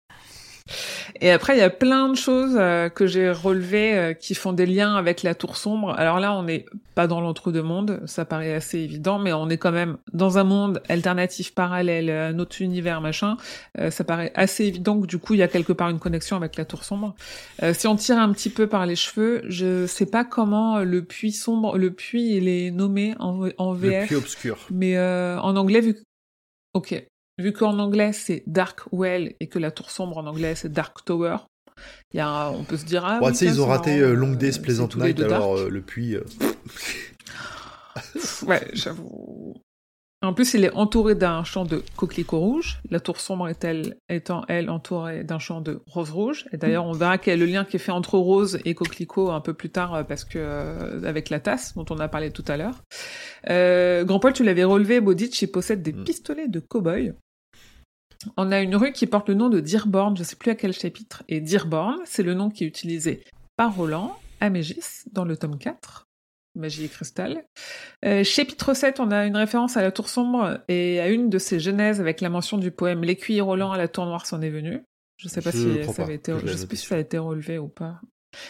Et 1.20 1.30
après, 1.30 1.56
il 1.56 1.58
y 1.58 1.62
a 1.62 1.70
plein 1.70 2.08
de 2.08 2.16
choses 2.16 2.56
euh, 2.56 2.88
que 2.88 3.06
j'ai 3.06 3.30
relevées 3.30 3.96
euh, 3.96 4.12
qui 4.14 4.34
font 4.34 4.52
des 4.52 4.66
liens 4.66 4.94
avec 4.96 5.22
la 5.22 5.34
tour 5.34 5.56
sombre. 5.56 5.94
Alors 5.98 6.20
là, 6.20 6.34
on 6.34 6.42
n'est 6.44 6.64
pas 6.98 7.06
dans 7.06 7.20
l'entre-deux-mondes, 7.20 8.00
ça 8.06 8.24
paraît 8.24 8.52
assez 8.52 8.78
évident, 8.80 9.20
mais 9.20 9.32
on 9.32 9.48
est 9.48 9.56
quand 9.56 9.70
même 9.70 9.98
dans 10.12 10.36
un 10.36 10.42
monde 10.42 10.82
alternatif 10.88 11.54
parallèle, 11.54 12.10
un 12.10 12.36
autre 12.40 12.60
univers, 12.60 13.00
machin. 13.00 13.36
Euh, 13.78 13.92
ça 13.92 14.02
paraît 14.02 14.32
assez 14.34 14.64
évident 14.64 15.00
que 15.00 15.06
du 15.06 15.18
coup, 15.18 15.34
il 15.34 15.38
y 15.38 15.44
a 15.44 15.46
quelque 15.46 15.72
part 15.72 15.90
une 15.90 16.00
connexion 16.00 16.36
avec 16.36 16.56
la 16.56 16.64
tour 16.64 16.82
sombre. 16.82 17.14
Euh, 17.62 17.72
si 17.72 17.86
on 17.86 17.94
tire 17.94 18.18
un 18.18 18.32
petit 18.32 18.50
peu 18.50 18.66
par 18.66 18.84
les 18.84 18.96
cheveux, 18.96 19.42
je 19.48 19.86
sais 19.86 20.06
pas 20.06 20.24
comment 20.24 20.80
le 20.80 21.04
puits 21.04 21.30
sombre, 21.30 21.78
le 21.78 21.92
puits, 21.92 22.36
il 22.36 22.48
est 22.48 22.72
nommé 22.72 23.14
en, 23.20 23.48
en 23.58 23.72
Le 23.74 23.78
VF. 23.78 24.06
puits 24.08 24.16
obscur. 24.16 24.66
Mais 24.72 24.96
euh, 24.96 25.38
en 25.38 25.54
anglais, 25.54 25.80
vu 25.80 25.94
que... 25.94 26.00
Ok. 26.74 27.00
Vu 27.38 27.52
qu'en 27.52 27.78
anglais, 27.78 28.12
c'est 28.12 28.42
Dark 28.46 28.80
Well 28.92 29.34
et 29.40 29.46
que 29.46 29.58
la 29.58 29.70
tour 29.70 29.90
sombre 29.90 30.18
en 30.18 30.26
anglais, 30.26 30.54
c'est 30.56 30.72
Dark 30.72 31.04
Tower, 31.04 31.36
y 32.12 32.18
a 32.20 32.50
on 32.50 32.64
peut 32.64 32.76
se 32.76 32.84
dire... 32.84 33.04
Ah, 33.04 33.20
Bon, 33.20 33.26
oui, 33.26 33.32
tu 33.32 33.38
sais, 33.38 33.46
ils 33.46 33.60
ont 33.60 33.66
raté 33.66 33.98
marrant, 34.00 34.10
euh, 34.12 34.14
Long 34.14 34.32
euh, 34.32 34.36
Days 34.36 34.58
Pleasant 34.60 34.88
Night, 34.96 35.20
alors 35.20 35.56
euh, 35.56 35.68
le 35.68 35.80
puits. 35.80 36.16
euh, 36.16 36.24
Ouais, 38.46 38.66
j'avoue. 38.72 39.54
En 40.20 40.34
plus, 40.34 40.54
il 40.54 40.64
est 40.64 40.72
entouré 40.74 41.14
d'un 41.14 41.44
champ 41.44 41.64
de 41.64 41.80
coquelicots 41.96 42.40
rouges. 42.40 42.80
La 42.90 42.98
tour 42.98 43.20
sombre 43.20 43.46
est-elle, 43.48 43.96
étant, 44.08 44.44
elle, 44.48 44.68
entourée 44.68 45.22
d'un 45.22 45.38
champ 45.38 45.60
de 45.60 45.80
roses 45.86 46.10
rouges. 46.10 46.46
Et 46.52 46.56
d'ailleurs, 46.56 46.86
on 46.86 46.92
verra 46.92 47.18
quel 47.18 47.34
est 47.34 47.46
le 47.46 47.46
lien 47.50 47.64
qui 47.64 47.76
est 47.76 47.78
fait 47.78 47.92
entre 47.92 48.18
rose 48.18 48.58
et 48.64 48.74
coquelicot 48.74 49.30
un 49.30 49.40
peu 49.40 49.54
plus 49.54 49.70
tard, 49.70 49.94
euh, 49.94 50.02
parce 50.02 50.24
que, 50.24 50.38
euh, 50.40 51.04
avec 51.04 51.30
la 51.30 51.38
tasse, 51.38 51.74
dont 51.76 51.84
on 51.90 52.00
a 52.00 52.08
parlé 52.08 52.32
tout 52.32 52.44
à 52.48 52.56
l'heure. 52.56 52.82
Euh, 53.48 54.02
Grand 54.04 54.18
Paul, 54.18 54.32
tu 54.32 54.42
l'avais 54.42 54.64
relevé, 54.64 55.00
Bodich, 55.00 55.40
il 55.42 55.46
possède 55.52 55.82
des 55.82 55.92
Mm. 55.92 56.02
pistolets 56.02 56.48
de 56.48 56.58
cow-boy. 56.58 57.12
On 58.36 58.50
a 58.50 58.60
une 58.60 58.76
rue 58.76 58.92
qui 58.92 59.06
porte 59.06 59.28
le 59.28 59.34
nom 59.34 59.48
de 59.48 59.60
Dearborn, 59.60 60.16
je 60.16 60.22
sais 60.22 60.36
plus 60.36 60.50
à 60.50 60.54
quel 60.54 60.72
chapitre. 60.72 61.22
Et 61.28 61.40
Dearborn, 61.40 61.98
c'est 62.04 62.22
le 62.22 62.34
nom 62.34 62.50
qui 62.50 62.64
est 62.64 62.66
utilisé 62.66 63.22
par 63.56 63.74
Roland 63.76 64.16
à 64.40 64.50
Mégis 64.50 65.04
dans 65.12 65.24
le 65.24 65.36
tome 65.36 65.58
4. 65.58 66.04
Magie 66.54 66.84
et 66.84 66.88
cristal. 66.88 67.44
Euh, 68.04 68.24
chapitre 68.24 68.74
7, 68.74 69.00
on 69.00 69.10
a 69.10 69.26
une 69.26 69.36
référence 69.36 69.76
à 69.76 69.82
la 69.82 69.92
tour 69.92 70.08
sombre 70.08 70.60
et 70.68 70.98
à 70.98 71.08
une 71.08 71.30
de 71.30 71.38
ses 71.38 71.60
genèses 71.60 72.00
avec 72.00 72.20
la 72.20 72.30
mention 72.30 72.58
du 72.58 72.70
poème 72.70 73.04
L'écuyer 73.04 73.40
Roland 73.40 73.70
à 73.70 73.78
la 73.78 73.86
tour 73.86 74.06
noire 74.06 74.26
s'en 74.26 74.40
est 74.42 74.50
venu. 74.50 74.82
Je 75.18 75.28
sais 75.28 75.40
pas 75.40 75.50
Je 75.50 75.58
si 75.58 75.84
ça 75.84 75.92
pas 75.92 76.02
avait 76.02 76.14
été, 76.16 76.32
que 76.32 76.38
je 76.38 76.46
l'ai 76.46 76.52
je 76.52 76.56
sais 76.56 76.66
plus 76.66 76.76
si 76.76 76.86
ça 76.86 76.96
a 76.96 76.98
été 76.98 77.18
relevé 77.18 77.58
ou 77.58 77.68
pas. 77.68 78.00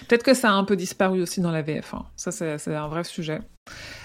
Peut-être 0.09 0.23
que 0.23 0.35
ça 0.35 0.51
a 0.51 0.53
un 0.53 0.65
peu 0.65 0.77
disparu 0.77 1.23
aussi 1.23 1.41
dans 1.41 1.51
la 1.51 1.63
VF. 1.63 1.95
hein. 1.95 2.07
Ça, 2.17 2.31
c'est 2.33 2.75
un 2.75 2.89
vrai 2.89 3.05
sujet. 3.05 3.41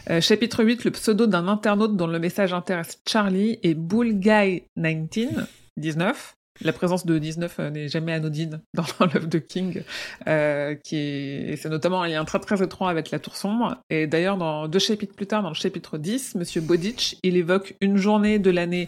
Euh, 0.09 0.21
chapitre 0.21 0.63
8, 0.63 0.83
le 0.83 0.91
pseudo 0.91 1.27
d'un 1.27 1.47
internaute 1.47 1.95
dont 1.95 2.07
le 2.07 2.19
message 2.19 2.53
intéresse 2.53 2.99
Charlie 3.07 3.59
et 3.63 3.73
Bull 3.73 4.13
Guy 4.19 4.63
19, 4.75 5.47
19. 5.77 6.35
La 6.61 6.71
présence 6.71 7.05
de 7.05 7.17
19 7.17 7.59
euh, 7.59 7.69
n'est 7.71 7.87
jamais 7.87 8.13
anodine 8.13 8.61
dans 8.73 8.85
l'œuvre 8.99 9.27
de 9.27 9.39
King, 9.39 9.81
euh, 10.27 10.75
c'est 10.83 11.65
notamment 11.65 12.03
un 12.03 12.07
lien 12.07 12.23
très 12.25 12.39
très 12.39 12.61
étroit 12.61 12.89
avec 12.89 13.09
la 13.09 13.19
Tour 13.19 13.35
Sombre. 13.35 13.77
Et 13.89 14.05
d'ailleurs, 14.05 14.37
dans 14.37 14.67
deux 14.67 14.79
chapitres 14.79 15.15
plus 15.15 15.25
tard, 15.25 15.41
dans 15.41 15.49
le 15.49 15.55
chapitre 15.55 15.97
10, 15.97 16.35
Monsieur 16.35 16.61
Bodich, 16.61 17.17
il 17.23 17.37
évoque 17.37 17.75
une 17.81 17.97
journée 17.97 18.37
de 18.37 18.51
l'année 18.51 18.87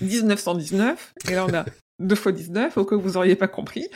1919, 0.00 1.14
et 1.30 1.34
là 1.34 1.46
on 1.48 1.54
a 1.54 1.64
deux 2.00 2.16
fois 2.16 2.32
19, 2.32 2.76
au 2.76 2.84
cas 2.84 2.96
où 2.96 3.00
vous 3.00 3.16
auriez 3.16 3.36
pas 3.36 3.48
compris. 3.48 3.86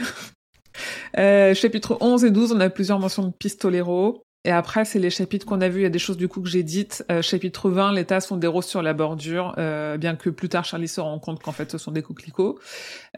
Euh, 1.18 1.54
chapitre 1.54 1.96
11 2.00 2.24
et 2.24 2.30
12, 2.30 2.52
on 2.52 2.60
a 2.60 2.70
plusieurs 2.70 2.98
mentions 2.98 3.24
de 3.24 3.32
pistolero. 3.32 4.22
Et 4.44 4.50
après, 4.50 4.84
c'est 4.84 4.98
les 4.98 5.10
chapitres 5.10 5.44
qu'on 5.44 5.60
a 5.60 5.68
vus. 5.68 5.80
Il 5.80 5.82
y 5.82 5.86
a 5.86 5.90
des 5.90 5.98
choses 5.98 6.16
du 6.16 6.28
coup 6.28 6.40
que 6.40 6.48
j'ai 6.48 6.62
dites. 6.62 7.04
Euh, 7.10 7.22
chapitre 7.22 7.68
20, 7.70 7.92
les 7.92 8.04
tas 8.04 8.20
sont 8.20 8.36
des 8.36 8.46
roses 8.46 8.66
sur 8.66 8.82
la 8.82 8.94
bordure, 8.94 9.54
euh, 9.58 9.98
bien 9.98 10.14
que 10.14 10.30
plus 10.30 10.48
tard 10.48 10.64
Charlie 10.64 10.88
se 10.88 11.00
rend 11.00 11.18
compte 11.18 11.42
qu'en 11.42 11.52
fait 11.52 11.70
ce 11.70 11.76
sont 11.76 11.90
des 11.90 12.02
coquelicots. 12.02 12.58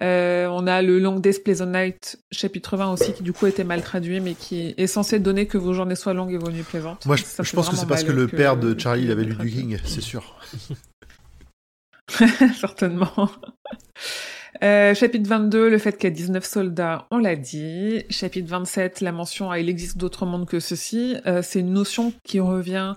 Euh, 0.03 0.49
on 0.49 0.67
a 0.67 0.81
le 0.83 0.99
Long 0.99 1.21
Days 1.21 1.39
Pleasant 1.39 1.67
Night, 1.67 2.19
chapitre 2.33 2.77
20 2.77 2.93
aussi, 2.95 3.13
qui 3.13 3.23
du 3.23 3.33
coup 3.33 3.47
était 3.47 3.65
mal 3.65 3.83
traduit, 3.83 4.21
mais 4.21 4.35
qui 4.35 4.75
est 4.77 4.87
censé 4.87 5.19
donner 5.19 5.47
que 5.47 5.59
vos 5.59 5.75
journées 5.75 5.95
soient 5.95 6.15
longues 6.15 6.33
et 6.33 6.39
vos 6.39 6.51
nuits 6.51 6.63
plaisantes. 6.63 7.05
Moi, 7.05 7.17
je, 7.17 7.25
Ça, 7.25 7.43
je 7.43 7.53
pense 7.53 7.69
que 7.69 7.77
c'est 7.77 7.87
parce 7.87 8.03
que 8.03 8.13
le 8.13 8.27
père 8.27 8.57
de 8.57 8.77
Charlie, 8.79 9.05
il 9.05 9.11
avait 9.11 9.25
lu 9.25 9.37
du. 9.37 9.51
King, 9.51 9.79
c'est 9.85 10.01
sûr. 10.01 10.37
Certainement. 12.59 13.31
Euh, 14.63 14.95
chapitre 14.95 15.29
22, 15.29 15.69
le 15.71 15.79
fait 15.79 15.97
qu'il 15.97 16.05
y 16.05 16.13
a 16.13 16.15
19 16.15 16.45
soldats, 16.45 17.07
on 17.11 17.19
l'a 17.19 17.37
dit. 17.37 18.05
Chapitre 18.11 18.49
27, 18.49 19.01
la 19.01 19.13
mention 19.13 19.51
à 19.51 19.59
il 19.59 19.69
existe 19.69 19.97
d'autres 19.97 20.27
mondes 20.27 20.47
que 20.47 20.61
ceci. 20.61 21.17
Euh, 21.27 21.43
c'est 21.43 21.61
une 21.61 21.73
notion 21.73 22.13
qui 22.25 22.41
revient. 22.41 22.95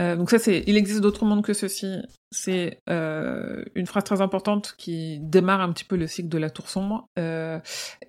Euh, 0.00 0.16
donc 0.16 0.30
ça, 0.30 0.38
c'est 0.38 0.64
il 0.66 0.76
existe 0.76 1.00
d'autres 1.00 1.24
mondes 1.24 1.44
que 1.44 1.52
ceci. 1.52 1.96
C'est 2.30 2.78
euh, 2.88 3.62
une 3.74 3.86
phrase 3.86 4.04
très 4.04 4.22
importante 4.22 4.74
qui 4.78 5.18
démarre 5.20 5.60
un 5.60 5.70
petit 5.70 5.84
peu 5.84 5.96
le 5.96 6.06
cycle 6.06 6.30
de 6.30 6.38
la 6.38 6.48
tour 6.48 6.70
sombre. 6.70 7.08
Euh, 7.18 7.60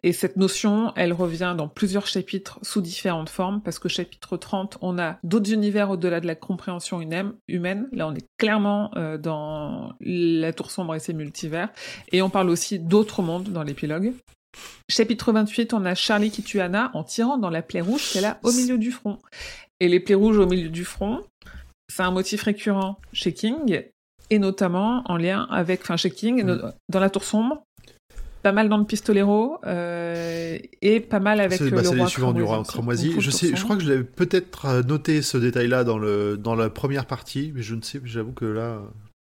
et 0.02 0.14
cette 0.14 0.38
notion, 0.38 0.94
elle 0.96 1.12
revient 1.12 1.56
dans 1.58 1.68
plusieurs 1.68 2.08
chapitres 2.08 2.58
sous 2.62 2.80
différentes 2.80 3.30
formes, 3.30 3.62
parce 3.62 3.80
que 3.80 3.90
chapitre 3.90 4.38
30, 4.38 4.78
on 4.82 4.98
a 4.98 5.18
d'autres 5.24 5.52
univers 5.52 5.90
au-delà 5.90 6.22
de 6.22 6.28
la 6.28 6.36
compréhension 6.36 7.02
humaine. 7.02 7.90
Là, 7.92 8.08
on 8.08 8.16
est 8.16 8.26
clairement 8.38 8.92
euh, 8.96 9.18
dans 9.18 9.94
la 10.00 10.54
tour 10.54 10.72
sombre 10.72 10.96
et 10.96 11.00
ses 11.00 11.14
multivers. 11.14 11.70
Et 12.14 12.22
on 12.22 12.30
parle 12.30 12.50
aussi 12.50 12.80
d'autres 12.80 13.22
mondes 13.22 13.50
dans 13.50 13.64
l'épilogue. 13.64 14.14
Chapitre 14.90 15.34
28, 15.34 15.74
on 15.74 15.84
a 15.84 15.96
Charlie 15.96 16.32
qui 16.32 16.44
tue 16.44 16.62
Anna 16.62 16.92
en 16.94 17.04
tirant 17.04 17.38
dans 17.38 17.50
la 17.50 17.62
plaie 17.62 17.82
rouge 17.82 18.12
qu'elle 18.14 18.26
a 18.26 18.40
au 18.44 18.52
milieu 18.52 18.78
du 18.78 18.92
front. 18.92 19.20
Et 19.80 19.90
les 19.90 20.00
plaies 20.00 20.16
rouges 20.16 20.38
au 20.38 20.46
milieu 20.46 20.70
du 20.70 20.86
front, 20.86 21.24
c'est 21.96 22.04
un 22.04 22.12
motif 22.12 22.44
récurrent 22.44 23.00
chez 23.12 23.34
King, 23.34 23.84
et 24.30 24.40
notamment 24.40 25.04
en 25.06 25.18
lien 25.18 25.48
avec, 25.52 25.82
enfin 25.82 25.98
chez 25.98 26.10
King, 26.10 26.44
no- 26.44 26.58
dans 26.90 27.00
la 27.00 27.10
tour 27.10 27.24
sombre, 27.24 27.64
pas 28.42 28.52
mal 28.52 28.68
dans 28.68 28.78
le 28.78 28.86
pistolero, 28.86 29.60
euh, 29.66 30.58
et 30.82 31.00
pas 31.00 31.20
mal 31.20 31.40
avec 31.40 31.58
C'est 31.58 31.66
euh, 31.66 31.70
bah, 31.70 31.78
le 31.78 31.84
c'est 31.84 31.94
les 31.94 32.00
roi 32.02 32.10
suivants 32.10 32.34
du 32.34 32.42
roi 32.44 32.64
cramoisi. 32.64 33.14
Je, 33.20 33.32
sais, 33.32 33.56
je 33.56 33.64
crois 33.64 33.76
que 33.76 33.84
je 33.84 33.90
l'avais 33.90 34.04
peut-être 34.04 34.66
euh, 34.66 34.82
noté 34.84 35.22
ce 35.22 35.38
détail-là 35.38 35.84
dans, 35.84 35.98
le, 36.00 36.36
dans 36.38 36.56
la 36.56 36.70
première 36.70 37.06
partie, 37.06 37.52
mais 37.56 37.62
je 37.62 37.76
ne 37.76 37.82
sais, 37.82 38.02
j'avoue 38.04 38.34
que 38.34 38.46
là. 38.46 38.82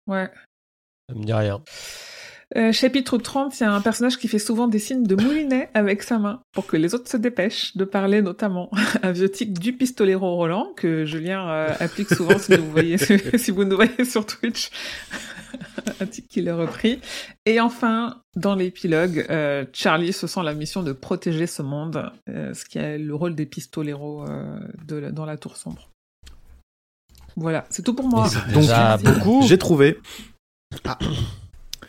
Ouais. 0.07 0.29
Ça 1.07 1.15
me 1.15 1.23
dit 1.23 1.33
rien. 1.33 1.61
Euh, 2.57 2.71
chapitre 2.71 3.17
30, 3.19 3.59
il 3.59 3.63
y 3.63 3.65
a 3.67 3.71
un 3.73 3.79
personnage 3.81 4.17
qui 4.17 4.27
fait 4.27 4.39
souvent 4.39 4.67
des 4.67 4.79
signes 4.79 5.03
de 5.03 5.15
moulinet 5.15 5.69
avec 5.75 6.01
sa 6.01 6.17
main 6.17 6.41
pour 6.51 6.65
que 6.65 6.77
les 6.77 6.95
autres 6.95 7.07
se 7.07 7.17
dépêchent 7.17 7.77
de 7.77 7.85
parler 7.85 8.23
notamment 8.23 8.71
un 9.03 9.11
vieux 9.11 9.29
tic 9.29 9.53
du 9.59 9.71
pistolero 9.73 10.35
Roland 10.35 10.73
que 10.75 11.05
Julien 11.05 11.47
euh, 11.47 11.73
applique 11.79 12.09
souvent 12.09 12.39
si 12.39 12.57
vous, 12.57 12.71
voyez, 12.71 12.97
si 13.37 13.51
vous 13.51 13.65
nous 13.65 13.75
voyez 13.75 14.03
sur 14.03 14.25
Twitch. 14.25 14.71
un 15.99 16.05
tic 16.07 16.27
qu'il 16.27 16.49
a 16.49 16.55
repris. 16.55 16.99
Et 17.45 17.59
enfin, 17.59 18.21
dans 18.35 18.55
l'épilogue, 18.55 19.27
euh, 19.29 19.65
Charlie 19.71 20.13
se 20.13 20.25
sent 20.25 20.41
la 20.43 20.53
mission 20.55 20.81
de 20.81 20.91
protéger 20.91 21.45
ce 21.45 21.61
monde, 21.61 22.11
euh, 22.29 22.53
ce 22.55 22.65
qui 22.65 22.79
est 22.79 22.97
le 22.97 23.13
rôle 23.13 23.35
des 23.35 23.45
pistoleros 23.45 24.25
euh, 24.27 24.57
de 24.87 24.95
la- 24.95 25.11
dans 25.11 25.25
la 25.25 25.37
tour 25.37 25.55
sombre. 25.55 25.89
Voilà, 27.35 27.65
c'est 27.69 27.83
tout 27.83 27.93
pour 27.93 28.07
moi. 28.07 28.27
Donc, 28.53 28.63
beaucoup. 29.03 29.43
J'ai 29.47 29.57
trouvé. 29.59 29.99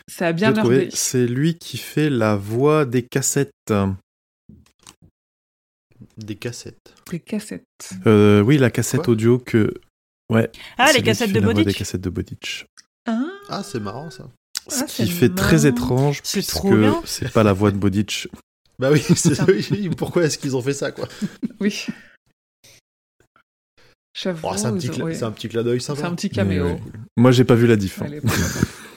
Ça 0.07 0.27
a 0.27 0.33
bien 0.33 0.51
merdé. 0.51 0.89
C'est 0.93 1.25
lui 1.27 1.57
qui 1.57 1.77
fait 1.77 2.09
la 2.09 2.35
voix 2.35 2.85
des 2.85 3.03
cassettes. 3.03 3.51
Des 6.17 6.35
cassettes. 6.35 6.93
Les 7.11 7.19
cassettes. 7.19 7.63
Euh, 8.05 8.41
oui, 8.41 8.57
la 8.57 8.69
cassette 8.71 9.03
Quoi 9.03 9.13
audio 9.13 9.39
que. 9.39 9.73
Ouais. 10.29 10.49
Ah, 10.77 10.91
les 10.93 11.01
cassettes 11.01 11.27
qui 11.27 11.33
de 11.33 11.39
fait 11.39 11.41
la 11.41 11.45
voix 11.45 11.53
des 11.53 11.63
Bodic. 11.63 11.77
cassettes 11.77 12.01
de 12.01 12.09
Bodic. 12.09 12.65
Hein 13.05 13.31
Ah, 13.49 13.63
c'est 13.63 13.79
marrant 13.79 14.09
ça. 14.09 14.29
Ce 14.67 14.83
Ah, 14.83 14.85
qui 14.85 15.07
c'est 15.07 15.11
fait 15.11 15.29
très 15.33 15.65
étrange, 15.65 16.21
C'est 16.23 16.39
puisque 16.39 16.67
c'est 17.05 17.31
pas 17.31 17.43
la 17.43 17.53
voix 17.53 17.71
de 17.71 17.77
Bodic. 17.77 18.27
Bah 18.79 18.91
oui, 18.93 19.01
oui, 19.71 19.89
pourquoi 19.89 20.23
est-ce 20.23 20.37
qu'ils 20.37 20.55
ont 20.55 20.61
fait 20.61 20.73
ça, 20.73 20.91
quoi? 20.91 21.07
Oui. 21.59 21.85
Oh, 24.43 24.53
C'est 24.55 24.65
un, 24.65 24.73
petit 24.73 24.89
ouais. 25.01 25.15
c'est 25.15 25.23
un 25.23 25.31
petit 25.31 25.49
clin 25.49 25.63
d'œil 25.63 25.81
sympa. 25.81 26.01
C'est 26.01 26.07
un 26.07 26.15
petit 26.15 26.27
Mais, 26.27 26.33
caméo. 26.35 26.65
ouais. 26.65 26.81
Moi, 27.17 27.31
j'ai 27.31 27.43
pas 27.43 27.55
vu 27.55 27.67
la 27.67 27.75
diff. 27.75 28.01
hein. 28.01 28.07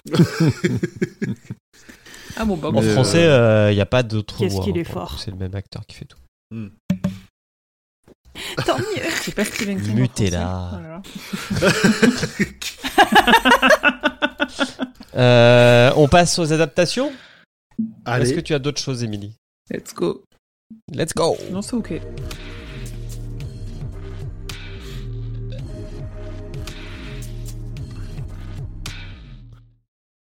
Ah 2.37 2.45
bon, 2.45 2.57
bah, 2.57 2.69
En 2.75 2.83
français, 2.83 3.25
il 3.71 3.75
n'y 3.75 3.81
a 3.81 3.87
pas 3.87 4.03
d'autre 4.03 4.37
Qu'est-ce 4.39 4.61
qu'il 4.63 4.77
hein, 4.77 4.81
est 4.81 4.85
fort. 4.85 5.11
coup, 5.13 5.19
C'est 5.19 5.31
le 5.31 5.37
même 5.37 5.55
acteur 5.55 5.87
qui 5.87 5.97
fait 5.97 6.05
tout. 6.05 6.19
Tant 8.67 8.79
mieux. 8.79 9.03
c'est 9.23 9.35
pas 9.35 9.45
King. 9.45 9.95
français. 9.95 10.71
Voilà. 10.71 11.01
Euh, 15.17 15.93
on 15.97 16.09
passe 16.09 16.41
aux 16.41 16.53
adaptations? 16.53 17.13
Est-ce 18.05 18.35
que 18.35 18.41
tu 18.41 18.53
as 18.53 18.59
d'autres 18.59 18.81
choses, 18.81 19.05
Émilie? 19.05 19.37
Let's 19.71 19.95
go. 19.95 20.25
Let's 20.93 21.15
go 21.15 21.37
Non, 21.53 21.63
c'est 21.63 21.75
ok. 21.75 22.01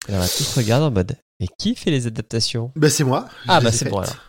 Et 0.10 0.14
on 0.14 0.20
va 0.20 0.28
tous 0.28 0.54
regarder 0.58 0.86
en 0.86 0.92
mode 0.92 1.16
Mais 1.40 1.48
qui 1.58 1.76
fait 1.76 1.92
les 1.92 2.08
adaptations? 2.08 2.72
Bah, 2.76 2.90
c'est 2.90 3.04
moi. 3.04 3.28
Ah, 3.48 3.62
bah 3.62 3.72
c'est 3.72 3.90
bon 3.90 4.02
faites. 4.02 4.10
alors. 4.12 4.24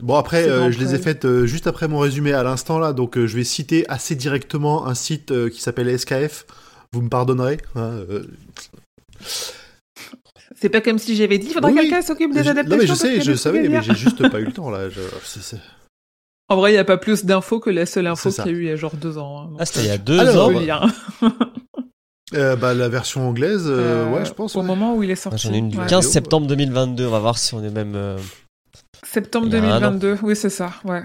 Bon 0.00 0.14
après, 0.16 0.48
euh, 0.48 0.60
bon, 0.60 0.70
je 0.72 0.78
les 0.78 0.94
ai 0.94 0.98
faites 0.98 1.24
euh, 1.24 1.46
juste 1.46 1.66
après 1.66 1.86
mon 1.88 1.98
résumé 1.98 2.32
à 2.32 2.42
l'instant 2.42 2.78
là, 2.78 2.92
donc 2.92 3.18
euh, 3.18 3.26
je 3.26 3.36
vais 3.36 3.44
citer 3.44 3.84
assez 3.90 4.14
directement 4.16 4.86
un 4.86 4.94
site 4.94 5.30
euh, 5.30 5.50
qui 5.50 5.60
s'appelle 5.60 5.88
SKF. 5.98 6.46
Vous 6.92 7.02
me 7.02 7.08
pardonnerez. 7.08 7.58
hein, 7.76 7.90
euh, 8.10 8.24
C'est 10.56 10.68
pas 10.70 10.80
comme 10.80 10.98
si 10.98 11.16
j'avais 11.16 11.38
dit, 11.38 11.48
il 11.48 11.52
faudrait 11.52 11.70
Oui, 11.70 11.76
que 11.76 11.82
oui. 11.82 11.88
quelqu'un 11.90 12.06
s'occupe 12.06 12.32
des 12.32 12.40
adaptations. 12.48 12.70
non 12.70 12.76
mais 12.78 12.86
je 12.86 12.94
sais, 12.94 13.20
a 13.20 13.20
je 13.22 13.34
savais, 13.34 13.68
mais 13.68 13.82
j'ai 13.82 13.94
juste 13.94 14.28
pas 14.28 14.40
eu 14.40 14.44
le 14.46 14.52
temps 14.54 14.70
là. 14.70 14.88
je- 14.88 15.00
En 16.48 16.56
vrai, 16.56 16.70
il 16.70 16.74
n'y 16.74 16.78
a 16.80 16.84
pas 16.84 16.96
plus 16.96 17.24
d'infos 17.24 17.60
que 17.60 17.70
la 17.70 17.86
seule 17.86 18.06
info 18.06 18.30
qu'il 18.30 18.46
y 18.46 18.48
a 18.48 18.52
eu 18.52 18.62
il 18.64 18.68
y 18.68 18.70
a 18.72 18.76
genre 18.76 18.96
deux 18.96 19.18
ans. 19.18 19.42
hein. 19.52 19.56
Ah, 19.58 19.66
c'était 19.66 19.80
il 19.80 19.86
y 19.86 19.90
a 19.90 19.98
deux 19.98 20.18
Alors, 20.18 20.48
ans. 20.48 20.88
Euh, 22.34 22.54
bah 22.56 22.74
la 22.74 22.88
version 22.88 23.28
anglaise, 23.28 23.64
euh, 23.66 24.06
Euh, 24.06 24.10
ouais, 24.14 24.24
je 24.24 24.32
pense. 24.32 24.54
Au 24.56 24.60
ouais. 24.60 24.66
moment 24.66 24.94
où 24.94 25.02
il 25.02 25.10
est 25.10 25.16
sorti. 25.16 25.38
J'en 25.48 25.52
ai 25.52 25.58
une 25.58 25.68
du 25.70 25.78
Ouais. 25.78 25.86
15 25.86 26.06
septembre 26.08 26.46
2022. 26.46 27.06
On 27.06 27.10
va 27.10 27.18
voir 27.18 27.38
si 27.38 27.54
on 27.54 27.62
est 27.64 27.70
même. 27.70 27.94
euh, 27.96 28.18
Septembre 29.04 29.48
Il 29.48 29.54
y 29.54 29.56
a 29.56 29.62
un 29.62 29.82
an. 29.82 29.90
2022. 29.92 30.18
Oui, 30.22 30.36
c'est 30.36 30.50
ça. 30.50 30.72
Ouais. 30.84 31.02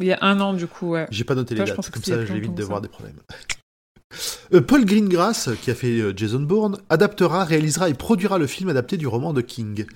Il 0.00 0.06
y 0.06 0.12
a 0.12 0.18
un 0.22 0.40
an, 0.40 0.54
du 0.54 0.66
coup, 0.66 0.90
ouais. 0.90 1.06
J'ai 1.10 1.24
pas 1.24 1.34
noté 1.34 1.54
les 1.54 1.64
dates, 1.64 1.90
comme 1.90 2.02
ça 2.02 2.24
j'évite 2.24 2.44
longtemps 2.46 2.52
de 2.54 2.62
que 2.62 2.66
voir 2.66 2.78
ça. 2.78 2.82
des 2.82 2.88
problèmes. 2.88 3.16
Euh, 4.52 4.60
Paul 4.60 4.84
Greengrass, 4.84 5.50
qui 5.62 5.70
a 5.70 5.74
fait 5.74 6.16
Jason 6.16 6.40
Bourne, 6.40 6.78
adaptera, 6.88 7.44
réalisera 7.44 7.88
et 7.90 7.94
produira 7.94 8.38
le 8.38 8.46
film 8.46 8.68
adapté 8.70 8.96
du 8.96 9.06
roman 9.06 9.32
de 9.32 9.40
King. 9.40 9.86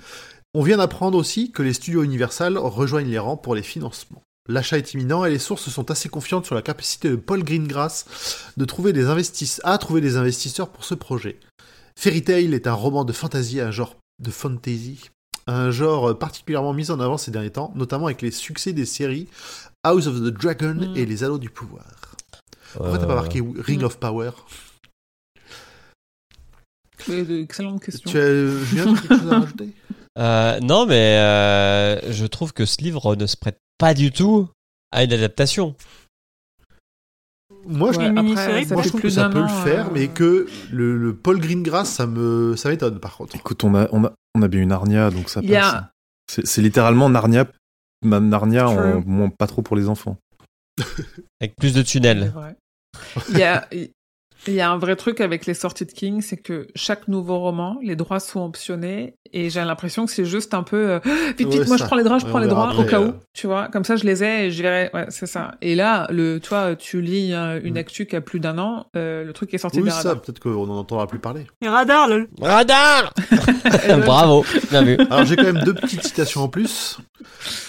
On 0.55 0.63
vient 0.63 0.77
d'apprendre 0.79 1.17
aussi 1.19 1.51
que 1.53 1.63
les 1.63 1.73
studios 1.73 2.03
Universal 2.03 2.59
rejoignent 2.59 3.11
les 3.11 3.19
rangs 3.19 3.37
pour 3.37 3.55
les 3.55 3.63
financements. 3.63 4.23
L'achat 4.49 4.79
est 4.79 4.95
imminent 4.95 5.25
et 5.27 5.31
les 5.31 5.39
sources 5.39 5.69
sont 5.69 5.91
assez 5.91 6.09
confiantes 6.09 6.47
sur 6.47 6.55
la 6.55 6.63
capacité 6.63 7.11
de 7.11 7.17
Paul 7.17 7.45
Greengrass 7.45 8.07
de 8.57 8.65
trouver 8.65 8.93
des 8.95 9.05
investis- 9.07 9.61
à 9.63 9.77
trouver 9.79 10.01
des 10.01 10.17
investisseurs 10.17 10.71
pour 10.71 10.85
ce 10.85 10.95
projet. 10.95 11.39
Fairy 11.99 12.23
Tail 12.25 12.55
est 12.55 12.67
un 12.67 12.73
roman 12.73 13.05
de 13.05 13.13
fantasy, 13.13 13.61
un 13.61 13.71
genre 13.71 13.97
de 14.23 14.31
fantasy, 14.31 15.11
un 15.47 15.71
genre 15.71 16.19
particulièrement 16.19 16.73
mis 16.73 16.91
en 16.91 16.99
avant 17.01 17.19
ces 17.19 17.31
derniers 17.31 17.51
temps, 17.51 17.73
notamment 17.77 18.07
avec 18.07 18.23
les 18.23 18.31
succès 18.31 18.73
des 18.73 18.87
séries 18.87 19.29
House 19.85 20.07
of 20.07 20.17
the 20.17 20.29
Dragon 20.33 20.75
Mm. 20.75 20.97
et 20.97 21.05
Les 21.07 21.25
Anneaux 21.25 21.39
du 21.39 21.51
Pouvoir. 21.51 21.85
Pourquoi 22.75 22.99
t'as 22.99 23.07
pas 23.07 23.13
euh, 23.13 23.17
marqué 23.17 23.43
Ring 23.59 23.83
Mm. 23.83 23.85
of 23.85 23.99
Power? 23.99 24.31
Euh, 27.09 27.43
Excellente 27.43 27.83
question. 27.83 28.11
Tu 28.11 28.19
as, 28.19 28.23
euh, 28.23 28.65
Julien, 28.65 28.95
quelque 28.95 29.17
chose 29.19 29.33
à 29.33 29.39
rajouter? 29.41 29.69
Euh, 30.19 30.59
non, 30.61 30.85
mais 30.87 31.17
euh, 31.19 32.13
je 32.13 32.27
trouve 32.27 32.53
que 32.53 32.67
ce 32.67 32.83
livre 32.83 33.15
ne 33.15 33.27
se 33.27 33.37
prête 33.37 33.59
pas 33.79 33.95
du 33.95 34.11
tout 34.13 34.49
à 34.93 35.05
une 35.05 35.13
adaptation. 35.13 35.75
Moi, 37.67 37.93
je, 37.93 37.99
Ouais, 37.99 38.09
Une 38.09 38.19
après, 38.19 38.65
moi, 38.67 38.83
je 38.83 38.89
trouve 38.89 39.01
que 39.01 39.09
ça 39.11 39.29
peut 39.29 39.41
le 39.43 39.49
faire, 39.49 39.89
euh, 39.89 39.91
mais 39.93 40.09
que 40.09 40.47
le, 40.71 40.97
le 40.97 41.15
Paul 41.15 41.39
Greengrass, 41.41 41.89
ça 41.91 42.07
me, 42.07 42.57
ça 42.57 42.69
m'étonne 42.69 42.99
par 43.01 43.17
contre. 43.17 43.37
Écoute, 43.37 43.65
on 43.65 43.75
a, 43.75 43.89
on 43.93 44.05
a, 44.05 44.13
on 44.35 44.43
a 44.43 44.49
bien 44.49 44.63
une 44.63 44.69
Narnia, 44.69 45.11
donc 45.11 45.29
ça 45.29 45.43
passe. 45.43 45.75
a- 45.75 45.91
C'est 46.29 46.63
littéralement 46.63 47.09
Narnia, 47.09 47.47
ma 48.03 48.21
Narnia 48.21 48.69
en 48.69 49.01
moins 49.01 49.29
pas 49.31 49.47
trop 49.47 49.63
pour 49.63 49.77
les 49.77 49.89
enfants. 49.89 50.17
Avec 51.41 51.57
plus 51.57 51.75
de 51.75 51.83
tunnels. 51.83 52.33
Il 53.31 53.39
y 53.39 53.43
a, 53.43 53.69
il 53.73 54.55
y 54.55 54.61
a 54.61 54.71
un 54.71 54.79
vrai 54.79 54.97
truc 54.97 55.21
avec 55.21 55.47
les 55.47 55.55
sorties 55.55 55.85
de 55.87 55.93
King, 55.93 56.23
c'est 56.23 56.37
que 56.37 56.69
chaque 56.75 57.09
nouveau 57.09 57.39
roman, 57.39 57.79
les 57.83 57.97
droits 57.97 58.21
sont 58.21 58.41
optionnés, 58.45 59.15
et 59.33 59.51
j'ai 59.51 59.63
l'impression 59.65 60.07
que 60.07 60.13
c'est 60.13 60.25
juste 60.25 60.55
un 60.55 60.63
peu, 60.63 60.77
euh, 60.93 60.99
vite, 61.39 61.49
vite, 61.49 61.49
Ouais, 61.61 61.67
moi 61.67 61.79
ça. 61.79 61.85
je 61.85 61.89
prends 61.89 61.97
les 61.97 62.05
droits, 62.05 62.19
je 62.19 62.27
prends 62.27 62.39
les 62.39 62.47
verra 62.49 62.67
droits, 62.69 62.77
au 62.79 62.81
après, 62.83 62.91
cas 62.91 63.01
euh. 63.01 63.09
où, 63.09 63.13
tu 63.35 63.47
vois, 63.47 63.69
comme 63.69 63.85
ça 63.85 63.97
je 63.97 64.05
les 64.05 64.23
ai 64.25 64.47
et 64.47 64.51
je 64.51 64.63
verrai, 64.63 64.91
ouais, 64.95 65.07
c'est 65.09 65.27
ça. 65.27 65.53
Et 65.63 65.75
là, 65.75 66.07
le, 66.11 66.39
tu 66.39 66.49
vois, 66.49 66.75
tu 66.77 67.01
lis 67.01 67.33
euh, 67.33 67.61
une 67.63 67.75
Mm. 67.75 67.79
actu 67.79 68.07
qui 68.07 68.17
a 68.17 68.21
plus 68.21 68.41
d'un 68.41 68.59
an, 68.59 68.87
euh, 68.97 69.25
le 69.25 69.33
truc 69.33 69.53
est 69.55 69.59
sorti 69.59 69.79
Oui, 69.79 69.85
des 69.85 69.91
ça, 69.91 69.97
radars. 69.99 70.21
peut-être 70.23 70.41
qu'on 70.41 70.67
n'en 70.67 70.79
entendra 70.79 71.07
plus 71.07 71.19
parler. 71.19 71.47
Et 71.63 71.69
radar, 71.69 72.09
lol. 72.09 72.29
Radar 72.41 73.13
Euh, 73.89 73.97
Bravo, 73.99 74.45
bien 74.71 74.83
vu. 74.83 74.97
Alors, 75.11 75.25
j'ai 75.25 75.37
quand 75.37 75.45
même 75.45 75.63
deux 75.65 75.75
petites 75.75 76.03
citations 76.05 76.43
en 76.43 76.49
plus. 76.49 76.99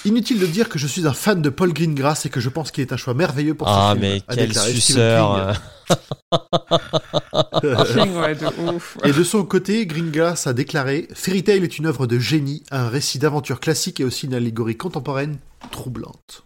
Inutile 0.05 0.39
de 0.39 0.45
dire 0.45 0.69
que 0.69 0.79
je 0.79 0.87
suis 0.87 1.05
un 1.07 1.13
fan 1.13 1.41
de 1.41 1.49
Paul 1.49 1.73
Greengrass 1.73 2.25
et 2.25 2.29
que 2.29 2.39
je 2.39 2.49
pense 2.49 2.71
qu'il 2.71 2.81
est 2.81 2.93
un 2.93 2.97
choix 2.97 3.13
merveilleux 3.13 3.53
pour 3.53 3.67
Ah, 3.67 3.93
ce 3.95 3.99
mais 3.99 4.21
a 4.27 4.35
quel 4.35 4.53
suceur. 4.53 5.53
King. 7.61 7.85
King, 7.93 8.15
ouais, 8.17 8.35
de 8.35 8.75
ouf. 8.75 8.97
Et 9.03 9.11
de 9.11 9.23
son 9.23 9.43
côté, 9.45 9.85
Greengrass 9.85 10.47
a 10.47 10.53
déclaré 10.53 11.07
Fairy 11.13 11.43
Tail 11.43 11.63
est 11.63 11.77
une 11.77 11.85
œuvre 11.85 12.07
de 12.07 12.19
génie, 12.19 12.63
un 12.71 12.87
récit 12.87 13.19
d'aventure 13.19 13.59
classique 13.59 13.99
et 13.99 14.03
aussi 14.03 14.25
une 14.25 14.33
allégorie 14.33 14.77
contemporaine 14.77 15.37
troublante. 15.71 16.43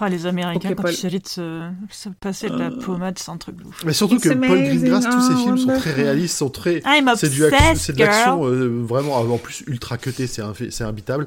Ah, 0.00 0.08
les 0.08 0.26
Américains, 0.26 0.70
Ok, 0.70 0.76
quand 0.76 0.82
Paul. 0.82 0.92
il 0.92 0.96
s'agit 0.96 1.18
de 1.18 1.26
se, 1.26 1.70
se 1.90 2.08
passer 2.08 2.48
de 2.48 2.56
la 2.56 2.70
pommade, 2.70 3.18
c'est 3.18 3.30
un 3.32 3.36
truc 3.36 3.56
de 3.56 3.64
ouf. 3.64 3.84
Mais 3.84 3.92
surtout 3.92 4.14
It's 4.14 4.24
que 4.24 4.28
Paul 4.28 4.62
Greengrass, 4.62 5.04
tous 5.04 5.20
ses 5.20 5.34
oh, 5.34 5.44
films 5.44 5.58
sont 5.58 5.76
très 5.76 5.92
réalistes, 5.92 6.36
sont 6.36 6.50
très. 6.50 6.82
C'est 7.16 7.28
du 7.28 7.42
c'est 7.74 7.94
de 7.94 7.98
l'action 7.98 8.46
euh, 8.46 8.68
vraiment 8.68 9.16
en 9.16 9.38
plus 9.38 9.64
ultra 9.66 9.98
cuté, 9.98 10.28
c'est 10.28 10.82
imbitable. 10.82 11.26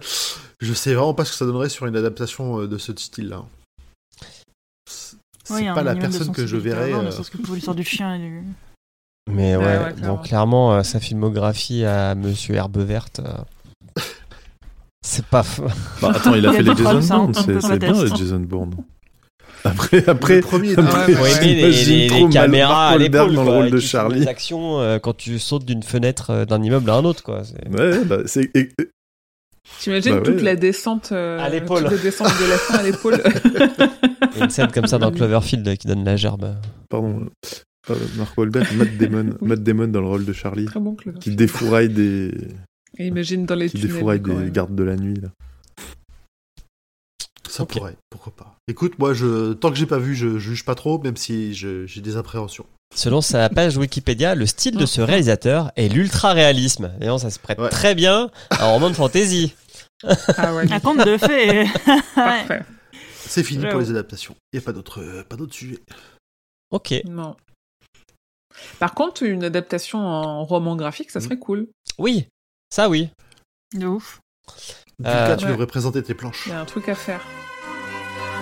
Je 0.61 0.73
sais 0.73 0.93
vraiment 0.93 1.13
pas 1.13 1.25
ce 1.25 1.31
que 1.31 1.37
ça 1.37 1.45
donnerait 1.45 1.69
sur 1.69 1.85
une 1.85 1.97
adaptation 1.97 2.61
euh, 2.61 2.67
de 2.67 2.77
ce 2.77 2.93
style-là. 2.95 3.43
C'est 5.57 5.73
pas 5.73 5.83
la 5.83 5.95
personne 5.95 6.31
que 6.31 6.45
je 6.47 6.57
verrais. 6.57 6.85
avoir, 6.85 7.03
ne 7.03 7.07
euh, 7.07 7.11
serait-ce 7.11 7.31
que 7.31 7.37
pour 7.37 7.55
l'histoire 7.55 7.75
du 7.75 7.83
chien 7.83 8.15
et 8.15 8.19
du... 8.19 8.43
Mais 9.31 9.55
ouais, 9.55 9.63
Ouais, 9.63 9.77
ouais, 9.77 9.89
bon, 9.89 9.95
clairement. 9.95 10.17
clairement, 10.17 10.73
euh, 10.75 10.83
sa 10.83 10.99
filmographie 10.99 11.85
à 11.85 12.15
Monsieur 12.15 12.55
Herbe 12.55 12.77
Verte, 12.79 13.21
euh, 13.23 14.01
c'est 15.05 15.25
pas. 15.25 15.43
Bah, 16.01 16.11
attends, 16.15 16.35
il 16.35 16.45
a 16.45 16.51
Il 16.51 16.57
fait 16.57 16.63
les 16.63 16.75
Jason 16.75 17.17
Bourne, 17.17 17.33
c'est 17.33 17.79
bien 17.79 18.03
les 18.03 18.07
Jason 18.15 18.39
Bourne. 18.39 18.75
Après, 19.63 20.03
après, 20.09 20.35
Le 20.37 20.41
premier 20.41 20.73
après, 20.75 21.13
Ouais, 21.15 21.39
les, 21.43 21.71
j'imagine 21.71 21.97
les- 21.99 22.07
trop 22.07 22.17
les 22.17 22.23
Mal- 22.23 22.33
caméras 22.33 22.87
à 22.89 22.97
l'épaule 22.97 23.35
dans 23.35 23.43
le 23.43 23.49
rôle 23.51 23.69
de 23.69 23.79
Charlie. 23.79 24.25
Euh, 24.53 24.97
quand 24.99 25.15
tu 25.15 25.37
sautes 25.37 25.65
d'une 25.65 25.83
fenêtre 25.83 26.31
euh, 26.31 26.45
d'un 26.45 26.63
immeuble 26.63 26.89
à 26.89 26.95
un 26.95 27.05
autre, 27.05 27.21
quoi. 27.21 27.43
c'est- 27.43 27.67
Ouais, 27.69 28.03
bah, 28.05 28.17
c'est 28.25 28.51
T'imagines 29.79 30.15
Bah 30.15 30.21
toute 30.21 30.35
ouais. 30.37 30.41
la 30.41 30.55
descente 30.55 31.11
euh, 31.11 31.39
À 31.39 31.47
l'épaule. 31.49 31.83
toute 31.83 31.91
la 31.91 31.97
descente 31.97 32.27
de 32.41 32.49
la 32.49 32.57
fin 32.57 32.77
à 32.79 32.83
l'épaule. 32.83 33.21
Il 34.33 34.37
y 34.37 34.41
a 34.41 34.45
une 34.45 34.49
scène 34.51 34.71
comme 34.71 34.87
ça 34.87 34.97
dans 34.97 35.11
Cloverfield 35.15 35.77
qui 35.77 35.87
donne 35.87 36.03
la 36.05 36.15
gerbe. 36.17 36.55
pardon, 36.89 37.29
euh, 37.89 37.95
Mark 38.17 38.37
Wahlberg, 38.37 38.67
Matt 38.75 38.97
Damon, 38.97 39.33
Matt 39.41 39.63
Damon 39.63 39.87
dans 39.87 40.01
le 40.01 40.07
rôle 40.07 40.25
de 40.25 40.33
Charlie, 40.33 40.65
Très 40.65 40.79
bon 40.79 40.95
qui 41.19 41.35
défouraille 41.35 41.89
des, 41.89 42.31
Et 42.97 43.07
imagine 43.07 43.45
dans 43.45 43.55
les 43.55 43.69
qui 43.69 43.77
tunnels. 43.79 43.93
défouraille 43.93 44.19
des 44.19 44.33
même. 44.33 44.49
gardes 44.51 44.75
de 44.75 44.83
la 44.83 44.95
nuit. 44.95 45.15
Là. 45.21 45.29
Ça 47.49 47.63
Ok. 47.63 47.73
pourrait, 47.73 47.95
pourquoi 48.09 48.33
pas. 48.35 48.55
Écoute, 48.69 48.97
moi, 48.99 49.13
je, 49.13 49.53
tant 49.53 49.71
que 49.71 49.75
j'ai 49.77 49.85
pas 49.85 49.97
vu, 49.99 50.15
je 50.15 50.37
juge 50.37 50.63
pas 50.63 50.75
trop, 50.75 50.99
même 51.01 51.17
si 51.17 51.53
je- 51.53 51.85
j'ai 51.85 51.99
des 52.01 52.15
appréhensions. 52.15 52.65
Selon 52.95 53.19
sa 53.21 53.49
page 53.49 53.77
Wikipédia, 53.77 54.35
le 54.35 54.45
style 54.45 54.77
de 54.77 54.85
ce 54.85 55.01
réalisateur 55.01 55.71
est 55.75 55.87
l'ultra-réalisme. 55.89 56.91
Et 57.01 57.07
non, 57.07 57.17
ça 57.17 57.29
se 57.29 57.39
prête 57.39 57.59
Ouais. 57.59 57.69
très 57.69 57.95
bien 57.95 58.29
à 58.51 58.65
un 58.67 58.71
roman 58.71 58.89
de 58.89 58.95
fantasy. 58.95 59.53
Ah 60.37 60.53
ouais, 60.55 60.71
Un 60.71 60.79
conte 60.79 61.05
de 61.05 61.17
fées. 61.17 61.61
Ouais. 61.63 61.67
parfait. 62.15 62.61
C'est 63.31 63.43
fini 63.43 63.65
pour 63.69 63.79
les 63.79 63.89
adaptations. 63.89 64.35
Il 64.51 64.57
n'y 64.59 64.63
a 64.63 64.65
pas 64.65 64.73
d'autres 64.73 65.01
euh, 65.01 65.23
pas 65.23 65.37
d'autres 65.37 65.53
sujets. 65.53 65.79
Ok. 66.69 66.93
Non. 67.05 67.35
Par 68.79 68.93
contre, 68.93 69.23
une 69.23 69.43
adaptation 69.45 69.99
en 69.99 70.43
roman 70.43 70.75
graphique, 70.75 71.09
ça 71.11 71.21
serait 71.21 71.39
cool. 71.39 71.67
Oui, 71.97 72.27
ça 72.69 72.89
oui. 72.89 73.09
De 73.73 73.87
ouf. 73.87 74.19
Du 74.99 75.07
Euh, 75.07 75.27
cas, 75.27 75.37
tu 75.37 75.45
ouais. 75.45 75.51
devrais 75.51 75.67
présenter 75.67 76.03
tes 76.03 76.13
planches. 76.13 76.43
Il 76.47 76.49
y 76.49 76.55
a 76.55 76.59
un 76.59 76.65
truc 76.65 76.89
à 76.89 76.95
faire 76.95 77.25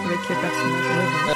avec 0.05 0.19
les 0.27 0.35
personnages. 0.35 1.35